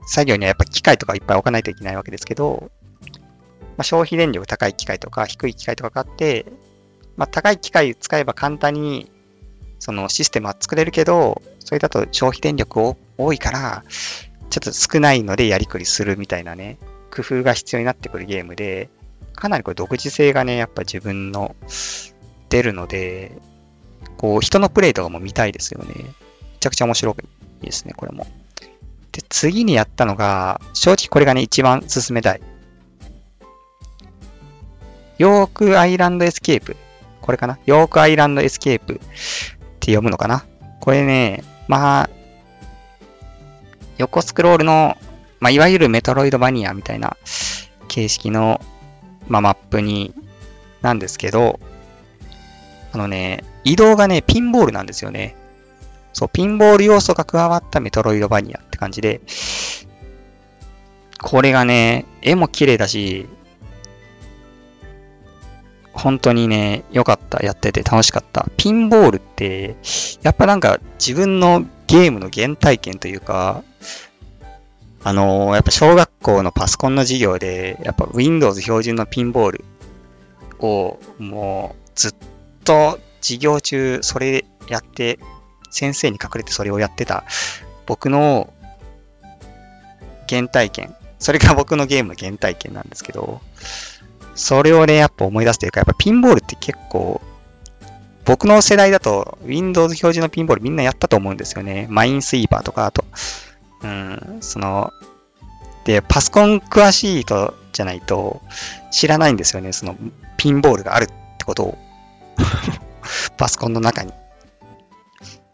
[0.06, 6.46] 作業にはやっぱ機械とかいっぱい置かないといけないわけですけど、まあ、消費電力高い機械とか低い機械とかがあって、
[7.16, 9.12] まあ、高い機械使えば簡単に
[9.80, 13.84] そのシステムは作れるけど、それだと消費電力多いから、
[14.50, 16.78] ちょっと少ないのでやりくりするみたいなね、
[17.10, 18.90] 工夫が必要になってくるゲームで、
[19.42, 21.56] かなりこれ独自性がね、やっぱ自分の
[22.50, 23.32] 出るので、
[24.18, 25.96] こう人のプレイとかも見たいですよね。
[25.98, 26.06] め
[26.60, 27.16] ちゃくちゃ面白
[27.62, 28.28] いですね、これも。
[29.12, 32.42] で、次にやったのが、正直これがね、一番進めたい。
[35.18, 36.78] ヨークアイランドエクスプレス。
[37.20, 37.58] これかな？
[37.66, 38.98] ヨークアイランドエクスプレスっ
[39.80, 40.46] て読むのかな？
[40.80, 42.10] これね、まあ、
[43.98, 44.98] 横スクロールの、
[45.40, 47.18] まあ、いわゆるメトロイドバニアみたいな
[47.88, 48.62] 形式の、
[49.32, 50.14] まあ、マップに、
[50.82, 51.60] なんですけど、
[52.92, 55.36] あのね、移動がね、ピンボールなんですよね。
[56.12, 59.22] そう、ピンボール要素が加わったメトロイドバニアって感じで、
[61.22, 63.28] これがね、絵も綺麗だし、
[65.94, 67.44] 本当にね、良かった。
[67.46, 68.48] やってて楽しかった。
[68.58, 69.78] ピンボールって、
[70.24, 73.64] やっぱなんか自分のゲームの原体験というか、
[75.04, 79.66] あのー、やっぱ小学校のパソコンの授業で、やっぱ Windows 標準のピンボール
[80.60, 82.16] をもうずっ
[82.64, 85.20] と授業中それやって、
[85.70, 87.24] 先生に隠れてそれをやってた
[87.86, 88.54] 僕の
[90.30, 90.96] 原体験。
[91.20, 93.42] それが 僕のゲームの原体験なんですけど、
[94.36, 97.22] それをね、やっぱ思い出すというか、やっぱピンボールって結構、
[98.24, 101.88] 僕の世代だと Windows 標準のピンボールみんなやったと思うんですよね。
[101.90, 103.04] マインスイーパーとか、あと、
[103.84, 104.92] うん、その、
[105.86, 108.42] で、パソコン詳しい人じゃないと
[108.92, 109.74] 知らないんですよね。
[109.74, 109.96] その
[110.38, 111.08] ピンボールがあるっ
[111.38, 111.78] てことを。
[113.38, 114.14] パソコンの中に。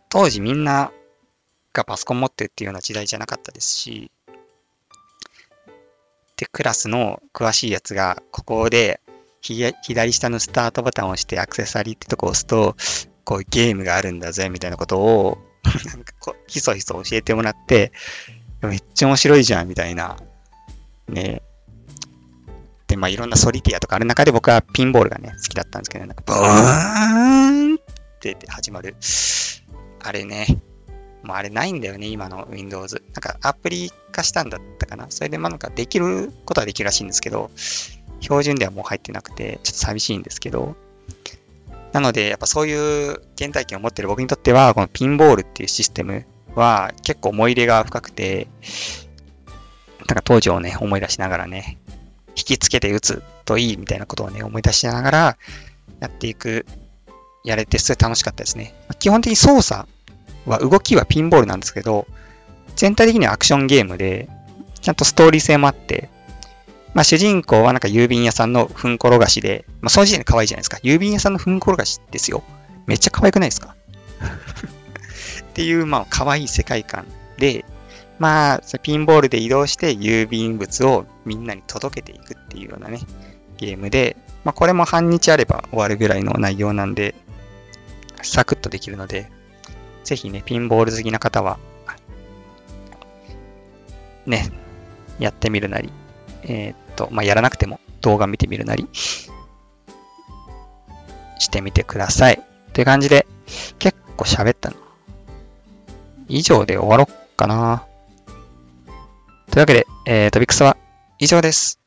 [0.10, 0.92] 当時みんな
[1.74, 4.12] がパソコン持ってるっていうような時代じゃなかったですし、
[6.38, 9.02] で、クラスの詳しいやつが、ここで、
[9.42, 12.76] 左下のスタートボタンを押してアクセサリーってとこを押すと、
[13.24, 15.38] こういうゲームがあるんだぜ、みたいなことを、
[15.86, 17.92] なんかこう、ひそひそ教えてもらって、
[18.62, 20.18] めっちゃ面白いじゃん、みたいな。
[21.08, 21.42] ね
[22.88, 27.80] で、まあいろんなソリティアとかある中で僕はピンボールがね、好きだったんですけど、なんか、ブーンっ
[28.20, 28.96] て始まる。
[30.04, 30.48] あれね、
[31.24, 33.04] もうあれないんだよね、今の Windows。
[33.14, 35.08] なんかアプリ化したんだったかな。
[35.10, 37.52] それでまあなんかできることはできるらしいんですけど、
[38.22, 40.76] 標準ではもう入ってなくて、ちょっと寂しいんですけど、
[41.94, 46.26] なので、やっぱそういう原体験を持ってる僕にとっては、このピンボールっていうシステム
[46.56, 48.48] は結構思い入れが深くて、
[50.08, 51.78] なんか当時をね、思い出しながらね、
[52.30, 55.38] 引きつけて打つといいみたいなことをね、思い出しながら
[56.00, 56.66] やっていく、
[57.44, 58.76] やれてすごい楽しかったですね。
[59.00, 59.88] 基本的に操作
[60.46, 62.08] は、動きはピンボールなんですけど、
[62.76, 64.30] 全体的にはアクションゲームで、
[64.82, 66.10] ちゃんとストーリー性もあって、
[66.98, 70.80] まあ主人公はなんか郵便屋さんのふんころがしで、まあその時点で可愛いじゃないですか。
[70.82, 72.42] 郵便屋さんのふんころがしですよ。
[72.88, 73.76] めっちゃ可愛くないですか？
[75.48, 77.06] っていう、まあ可愛い世界観
[77.38, 77.66] で、
[78.18, 83.02] まあ、ピンボールで移動して郵便物をみんなに届けていくっていうようなね、
[83.58, 87.14] ゲームで、まあこれも半日あれば終わるぐらいの内容なんで、
[88.24, 89.30] サクッとできるので、
[90.04, 91.60] ぜひね、ピンボール好きな方は、
[94.26, 94.50] ね、
[95.20, 95.92] やってみるなり、
[96.42, 98.90] えー、と、まあ、やらなくても動画見てみるなり、
[101.40, 102.44] してみてください。
[102.74, 103.26] という感じで、
[103.80, 104.76] 結構喋ったの。
[106.28, 107.86] 以上で終わろっかな。
[109.50, 110.76] というわけで、えー、トビクスは
[111.20, 111.80] 以上です。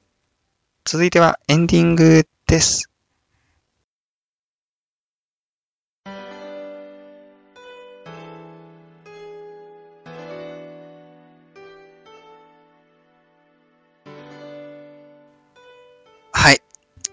[0.84, 2.89] 続いてはエンディングです。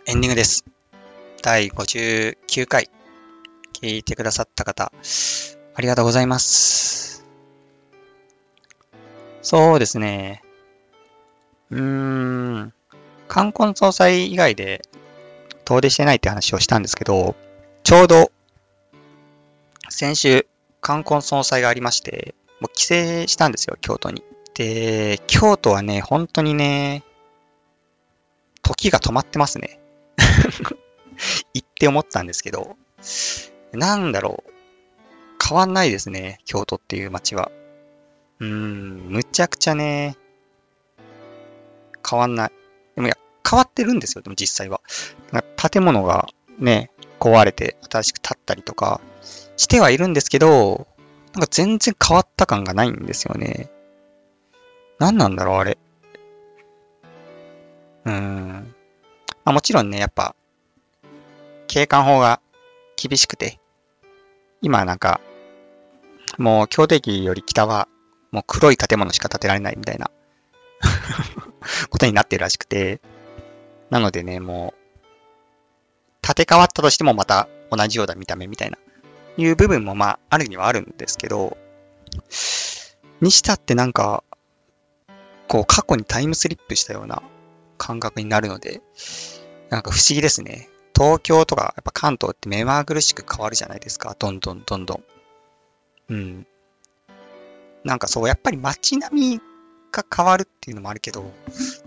[0.10, 0.64] エンディングです。
[1.44, 2.90] 第59回、
[3.74, 4.94] 聞いてくださった方、
[5.76, 7.26] ありがとうございます。
[9.42, 10.44] そうですね。
[11.72, 12.74] うーん、
[13.28, 14.82] 冠婚総裁以外で
[15.66, 17.36] 遠出してないって話をしたんですけど、
[17.84, 18.32] ちょうど、
[19.90, 20.48] 先週、
[20.80, 22.94] 冠婚総裁がありまして、もう帰省
[23.28, 24.24] したんですよ、京都に。
[24.54, 27.04] で、京都はね、本当にね、
[28.64, 29.82] 時が止まってますね。
[31.54, 32.76] 行って思ったんですけど、
[33.74, 34.52] なんだろう。
[35.48, 37.52] 変わんないですね、京都っていう街は。
[38.40, 40.18] うーん、むちゃくちゃね、
[42.08, 42.52] 変わんない。
[42.96, 43.18] でもいや、
[43.50, 44.82] 変わってるんですよ、でも実際は。
[45.72, 46.28] 建物が
[46.60, 49.02] ね、壊れて新しく建ったりとか
[49.58, 50.88] してはいるんですけど、
[51.34, 53.70] なんか全然変わった感がないんですよね。
[55.00, 55.78] 何なんだろう、あれ。
[58.06, 58.76] うーん。
[59.48, 60.36] まあもちろんね、やっぱ、
[61.68, 62.42] 景観法が
[62.98, 63.62] 厳しくて、
[64.62, 65.22] 今なんか、
[66.38, 67.88] もう京都駅より北は、
[68.32, 70.12] もう黒い建物しか建てられないみたいな
[71.90, 73.00] ことになってるらしくて、
[73.90, 78.78] なのでね、もう、建て替わったとしてもまた同じような見た目みたいな、
[79.38, 81.56] いう部分もまあ、あるにはあるんですけど、
[83.22, 84.26] にしたってなんか、
[85.48, 87.24] こう、過去にタイムスリップしたような
[87.78, 88.82] 感覚になるので、
[89.70, 90.70] なんか不思議ですね。
[90.96, 94.16] 東京とか、やっぱ関東って目まぐるしく変わるじゃないですか。
[94.18, 95.04] どんどんどんどん。
[96.10, 96.48] うん。
[97.84, 99.42] なんかそう、やっぱり街並み
[99.92, 101.32] が変わるっていうのもあるけど、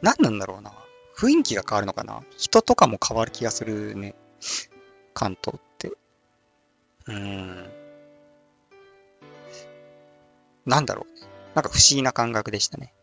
[0.02, 0.72] 何なんだろうな。
[1.16, 2.22] 雰囲気が変わるのかな。
[2.38, 4.14] 人とかも変わる気がするね。
[5.12, 5.92] 関東って。
[7.06, 7.70] うん。
[10.64, 11.20] なんだろう。
[11.54, 12.94] なんか不思議な感覚でしたね。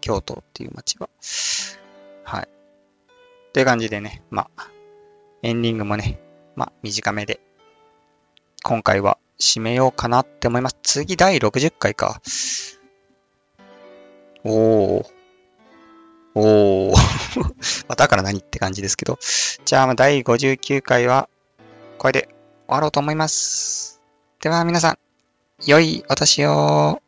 [0.00, 1.08] 京都っていう街は。
[2.24, 2.48] はい。
[3.52, 4.70] という感じでね、まあ、
[5.42, 6.20] エンディングもね、
[6.56, 7.40] まあ、短めで、
[8.62, 10.76] 今回は締めようかなって思います。
[10.82, 12.20] 次、第60回か。
[14.44, 15.06] おー。
[16.34, 16.94] おー。
[17.88, 19.18] まあ、だから何って感じですけど。
[19.64, 21.28] じゃあ、第59回は、
[21.98, 22.28] これで
[22.66, 24.00] 終わろうと思います。
[24.40, 24.98] では、皆さん、
[25.66, 27.02] 良いお年を。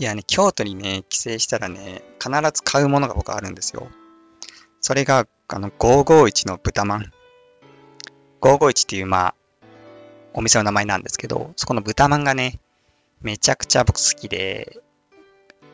[0.00, 3.86] いやね、京都にね、帰省したらね、必ず買うものが僕あるんですよ。
[4.80, 7.12] それが、あの、551の豚まん。
[8.40, 9.34] 551っていう、まあ、
[10.32, 12.60] お店の名前なんですけど、そこの豚まんがね、
[13.20, 14.78] めちゃくちゃ僕好きで、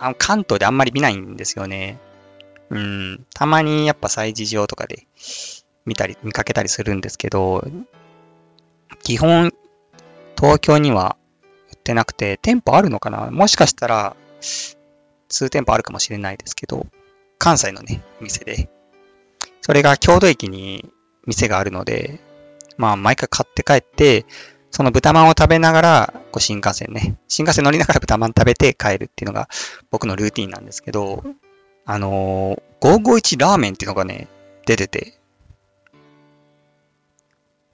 [0.00, 2.00] あの、関東であんまり見ないんですよね。
[2.70, 5.06] うん、たまにやっぱ催事場とかで
[5.84, 7.64] 見たり、見かけたりするんですけど、
[9.04, 9.52] 基本、
[10.36, 11.16] 東京には
[11.87, 13.30] ってなくて、店舗あるのかな？
[13.30, 16.89] もしかしたら、数店舗あるかもしれないですけど、
[17.39, 18.68] 関西のね、店で。
[19.61, 20.91] それが郷土駅に
[21.26, 22.18] 店があるので、
[22.76, 24.26] まあ、毎回買って帰って、
[24.72, 29.49] その豚まんを食べながら、こう新幹線ね、新幹線乗りながら豚まん食べて帰るっていうのが
[29.91, 31.22] 僕のルーティンなんですけど、
[31.84, 34.26] あのー、551ラーメンっていうのがね、
[34.66, 35.18] 出てて、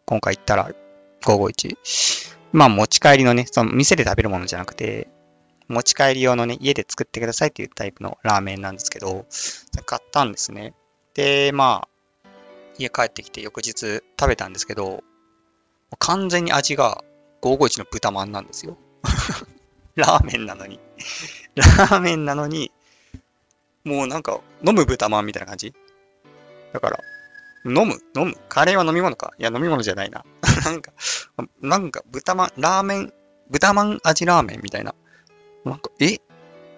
[0.05, 0.71] 今回行ったら
[1.23, 2.42] 551。
[2.53, 5.09] まあ持ち帰りのね、その店で食べるものじゃなくて、
[5.69, 9.27] 持ち帰り用のね、家で作ってくださいっていうタイプのラーメンなんですけど、
[9.87, 10.75] 買ったんですね。
[11.15, 12.29] で、まあ、
[12.79, 15.03] 家帰ってきて翌日食べたんですけど、
[15.99, 17.03] 完全に味が
[17.43, 18.77] 551の豚まんなんですよ。
[19.97, 20.81] ラーメンなのに
[21.55, 22.71] ラーメンなのに、
[23.85, 25.75] もうなんか飲む豚まんみたいな感じ
[26.73, 26.99] だから、
[27.65, 28.01] 飲む？
[28.17, 28.35] 飲む？
[28.49, 29.33] カレーは飲み物か？
[29.39, 30.25] いや、飲み物じゃないな。
[30.65, 30.93] なんか、
[31.61, 33.13] なんか、豚まん、ラーメン、
[33.51, 34.95] 豚まん味ラーメンみたいな。
[35.65, 36.19] なんか、え？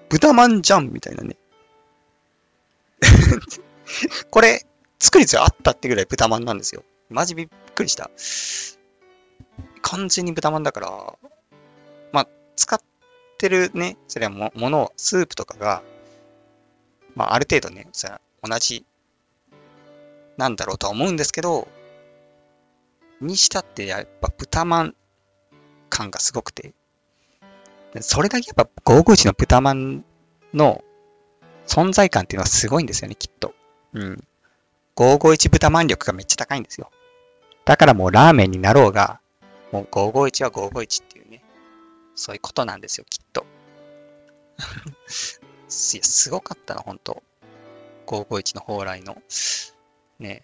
[0.08, 1.36] 豚まんじゃんみたいなね。
[4.30, 4.66] これ、
[4.98, 6.84] 作りつあったってぐらい豚まんなんですよ。
[7.08, 8.10] マジびっくりした。
[9.82, 11.18] 完全に豚まんだから、
[12.12, 12.80] まあ、使っ
[13.38, 15.82] てるね、それはも、ものを、スープとかが、
[17.14, 18.86] まあ、ある程度ね、それ同じ
[20.36, 21.68] なんだろうとは思うんですけど、
[23.20, 24.94] にしたってやっぱ豚まん
[25.88, 26.74] 感がすごくて、
[28.00, 30.04] それだけやっぱ551の豚まん
[30.52, 30.84] の
[31.66, 33.54] 存在感っていうのはすごいんですよね、きっと。
[33.92, 34.24] うん。
[34.96, 36.90] 551豚まん力がめっちゃ高いんですよ。
[37.64, 39.20] だからもうラーメンになろうが、
[39.72, 41.42] もう551は551っていうね、
[42.14, 43.46] そういうことなんですよ、きっと。
[45.94, 47.22] いや、すごかったな、ほんと。
[48.06, 49.16] 551の蓬莱の
[50.24, 50.42] ね。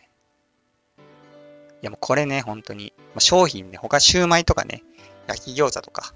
[1.83, 4.83] いやもうこれね、本当に、まあ、商品ね、他シューマイとかね、
[5.27, 6.15] 焼き餃子とか、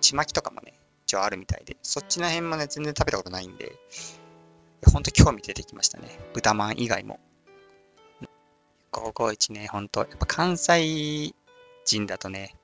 [0.00, 0.74] ちまきとかもね、
[1.06, 3.72] 一応あるみたいで、そっちの辺もね、全然食べたことないんで、
[4.92, 6.08] 本当興味出てきましたね。
[6.34, 7.20] 豚まん以外も。
[8.92, 10.00] 551ね、本当。
[10.00, 11.34] やっぱ関西
[11.84, 12.54] 人だとね、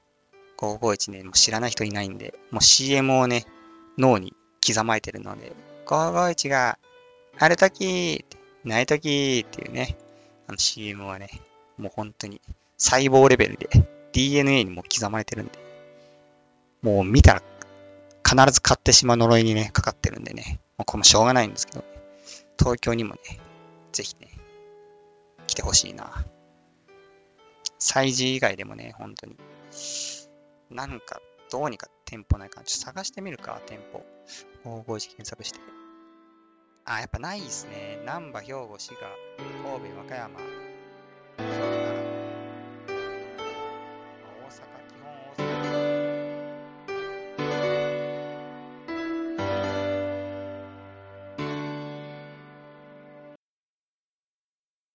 [0.58, 3.46] 551ね、もう知らない人いないんで、もう CM をね、
[3.98, 4.34] 脳に
[4.66, 5.52] 刻まれてるので、
[5.86, 6.78] 551が
[7.38, 8.24] あるとき、
[8.64, 9.96] ないときーっていうね、
[10.46, 11.28] あの CM はね、
[11.78, 12.40] もう本当に
[12.76, 13.68] 細胞レベルで
[14.12, 15.52] DNA にも刻まれてるんで、
[16.82, 17.42] もう見たら
[18.28, 21.84] 必ず買ってしまう呪いにね、かかってるんでね、もうこれもしょうがないんですけど、
[22.58, 23.40] 東京にもね、
[23.92, 24.28] ぜひね、
[25.46, 26.24] 来てほしいな。
[27.80, 29.36] 催事以外でもね、本当に。
[30.70, 32.66] なんか、どうにか店舗ないかな。
[32.66, 34.04] ちょっと探してみるか、店舗。
[34.64, 35.60] 大声で検索して。
[36.84, 37.98] あ、やっぱないですね。
[38.04, 39.08] 難波、兵庫、滋賀、
[39.62, 41.79] 神戸、和歌山。